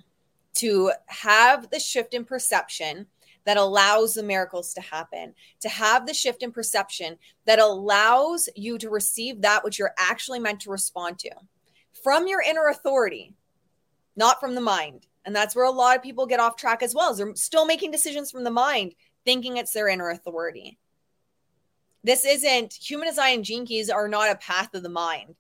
to 0.56 0.92
have 1.08 1.70
the 1.70 1.80
shift 1.80 2.14
in 2.14 2.26
perception 2.26 3.08
that 3.46 3.58
allows 3.58 4.14
the 4.14 4.24
miracles 4.24 4.74
to 4.74 4.82
happen, 4.82 5.34
to 5.62 5.70
have 5.70 6.06
the 6.06 6.14
shift 6.14 6.44
in 6.44 6.52
perception 6.52 7.18
that 7.46 7.60
allows 7.60 8.50
you 8.56 8.78
to 8.78 8.90
receive 8.90 9.42
that 9.42 9.64
which 9.64 9.80
you're 9.80 9.94
actually 9.98 10.40
meant 10.40 10.60
to 10.62 10.70
respond 10.70 11.18
to 11.20 11.32
from 12.04 12.28
your 12.28 12.42
inner 12.42 12.68
authority, 12.68 13.34
not 14.16 14.40
from 14.40 14.56
the 14.56 14.62
mind. 14.62 15.08
And 15.26 15.36
that's 15.36 15.56
where 15.56 15.66
a 15.66 15.72
lot 15.72 15.96
of 15.96 16.04
people 16.04 16.26
get 16.26 16.40
off 16.40 16.56
track 16.56 16.82
as 16.82 16.96
well. 16.96 17.12
Is 17.12 17.18
they're 17.18 17.36
still 17.36 17.66
making 17.66 17.92
decisions 17.92 18.32
from 18.32 18.44
the 18.44 18.52
mind, 18.52 18.96
thinking 19.26 19.58
it's 19.58 19.74
their 19.74 19.88
inner 19.88 20.10
authority. 20.10 20.78
This 22.04 22.26
isn't 22.26 22.74
human 22.74 23.08
design 23.08 23.36
and 23.36 23.46
gene 23.46 23.66
keys 23.66 23.90
are 23.90 24.08
not 24.08 24.32
a 24.32 24.36
path 24.36 24.74
of 24.74 24.82
the 24.82 24.90
mind. 24.90 25.36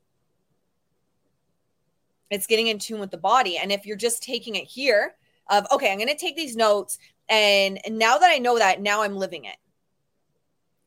It's 2.32 2.48
getting 2.48 2.68
in 2.68 2.80
tune 2.80 3.00
with 3.00 3.12
the 3.12 3.18
body. 3.18 3.58
And 3.58 3.72
if 3.72 3.86
you're 3.86 3.98
just 3.98 4.24
taking 4.24 4.56
it 4.56 4.64
here, 4.64 5.16
of 5.50 5.68
okay, 5.72 5.92
I'm 5.92 5.98
going 5.98 6.08
to 6.08 6.16
take 6.16 6.36
these 6.36 6.56
notes, 6.56 6.98
and, 7.30 7.80
now 7.90 8.18
that 8.18 8.32
I 8.32 8.40
know 8.40 8.58
that, 8.58 8.82
now 8.82 9.04
I'm 9.04 9.16
living 9.16 9.46
it. 9.46 9.58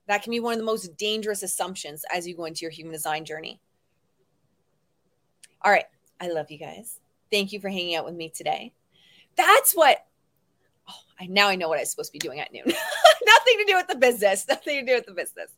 That 0.07 0.23
can 0.23 0.31
be 0.31 0.41
one 0.41 0.53
of 0.53 0.59
the 0.59 0.65
most 0.65 0.97
dangerous 0.97 1.43
assumptions 1.43 2.05
as 2.13 2.27
you 2.27 2.37
go 2.37 2.45
into 2.45 2.63
your 2.63 2.71
human 2.71 2.93
design 2.93 3.25
journey. 3.25 3.61
All 5.63 5.73
right. 5.73 5.87
I 6.21 6.29
love 6.29 6.51
you 6.51 6.59
guys. 6.59 7.01
Thank 7.31 7.53
you 7.53 7.61
for 7.61 7.69
hanging 7.69 7.95
out 7.95 8.05
with 8.05 8.15
me 8.15 8.29
today. 8.29 8.73
That's 9.37 9.73
what 9.73 10.05
oh, 10.89 10.95
I 11.19 11.27
now 11.27 11.49
I 11.49 11.57
know 11.57 11.69
what 11.69 11.79
I'm 11.79 11.87
supposed 11.87 12.11
to 12.11 12.13
be 12.13 12.19
doing 12.19 12.41
at 12.41 12.53
noon. 12.53 12.65
Nothing 12.67 13.59
to 13.59 13.65
do 13.67 13.75
with 13.77 13.89
the 13.89 13.97
business. 13.97 14.47
Nothing 14.49 14.81
to 14.81 14.87
do 14.87 14.95
with 14.97 15.07
the 15.07 15.13
business. 15.13 15.51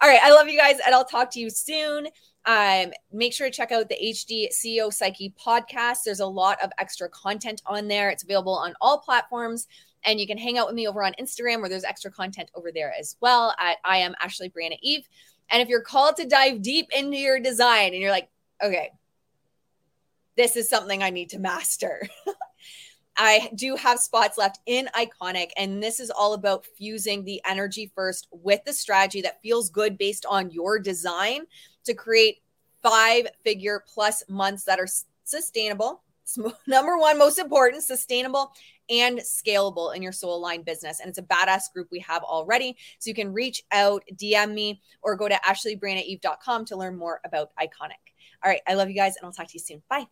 All 0.00 0.08
right. 0.08 0.20
I 0.22 0.30
love 0.30 0.48
you 0.48 0.56
guys, 0.56 0.76
and 0.84 0.94
I'll 0.94 1.04
talk 1.04 1.30
to 1.32 1.40
you 1.40 1.50
soon. 1.50 2.08
Um, 2.46 2.92
make 3.12 3.34
sure 3.34 3.48
to 3.48 3.52
check 3.52 3.72
out 3.72 3.88
the 3.88 3.96
HD 4.00 4.48
CEO 4.50 4.92
Psyche 4.92 5.34
podcast. 5.38 5.98
There's 6.04 6.20
a 6.20 6.26
lot 6.26 6.58
of 6.62 6.70
extra 6.78 7.08
content 7.10 7.60
on 7.66 7.88
there. 7.88 8.08
It's 8.08 8.22
available 8.22 8.54
on 8.54 8.74
all 8.80 8.98
platforms. 8.98 9.66
And 10.04 10.20
you 10.20 10.26
can 10.26 10.38
hang 10.38 10.56
out 10.56 10.66
with 10.66 10.76
me 10.76 10.86
over 10.86 11.04
on 11.04 11.12
Instagram 11.20 11.60
where 11.60 11.68
there's 11.68 11.84
extra 11.84 12.10
content 12.10 12.50
over 12.54 12.70
there 12.72 12.94
as 12.98 13.16
well 13.20 13.54
at 13.58 13.78
I 13.84 13.98
am 13.98 14.14
Ashley 14.22 14.48
Briana 14.48 14.78
Eve. 14.80 15.06
And 15.50 15.60
if 15.60 15.68
you're 15.68 15.82
called 15.82 16.16
to 16.16 16.26
dive 16.26 16.62
deep 16.62 16.88
into 16.96 17.16
your 17.16 17.40
design 17.40 17.92
and 17.92 18.00
you're 18.00 18.12
like, 18.12 18.30
okay, 18.62 18.92
this 20.36 20.56
is 20.56 20.68
something 20.68 21.02
I 21.02 21.10
need 21.10 21.30
to 21.30 21.38
master. 21.38 22.08
I 23.18 23.50
do 23.56 23.74
have 23.74 23.98
spots 23.98 24.38
left 24.38 24.60
in 24.66 24.88
Iconic, 24.96 25.50
and 25.56 25.82
this 25.82 25.98
is 25.98 26.08
all 26.08 26.34
about 26.34 26.64
fusing 26.64 27.24
the 27.24 27.42
energy 27.44 27.90
first 27.94 28.28
with 28.30 28.64
the 28.64 28.72
strategy 28.72 29.20
that 29.22 29.42
feels 29.42 29.70
good 29.70 29.98
based 29.98 30.24
on 30.24 30.52
your 30.52 30.78
design 30.78 31.42
to 31.84 31.94
create 31.94 32.42
five 32.80 33.26
figure 33.42 33.82
plus 33.92 34.22
months 34.28 34.62
that 34.64 34.78
are 34.78 34.86
sustainable. 35.24 36.02
Number 36.68 36.96
one, 36.96 37.18
most 37.18 37.40
important, 37.40 37.82
sustainable 37.82 38.52
and 38.88 39.18
scalable 39.18 39.94
in 39.94 40.02
your 40.02 40.12
soul 40.12 40.36
aligned 40.36 40.64
business. 40.64 41.00
And 41.00 41.08
it's 41.08 41.18
a 41.18 41.22
badass 41.22 41.72
group 41.72 41.88
we 41.90 42.00
have 42.00 42.22
already. 42.22 42.76
So 43.00 43.08
you 43.10 43.14
can 43.14 43.32
reach 43.32 43.64
out, 43.72 44.02
DM 44.14 44.54
me, 44.54 44.80
or 45.02 45.16
go 45.16 45.28
to 45.28 45.34
ashleybrianaeve.com 45.34 46.66
to 46.66 46.76
learn 46.76 46.96
more 46.96 47.20
about 47.24 47.50
Iconic. 47.60 48.00
All 48.44 48.50
right. 48.50 48.60
I 48.66 48.74
love 48.74 48.88
you 48.88 48.94
guys, 48.94 49.16
and 49.16 49.26
I'll 49.26 49.32
talk 49.32 49.48
to 49.48 49.54
you 49.54 49.60
soon. 49.60 49.82
Bye. 49.90 50.06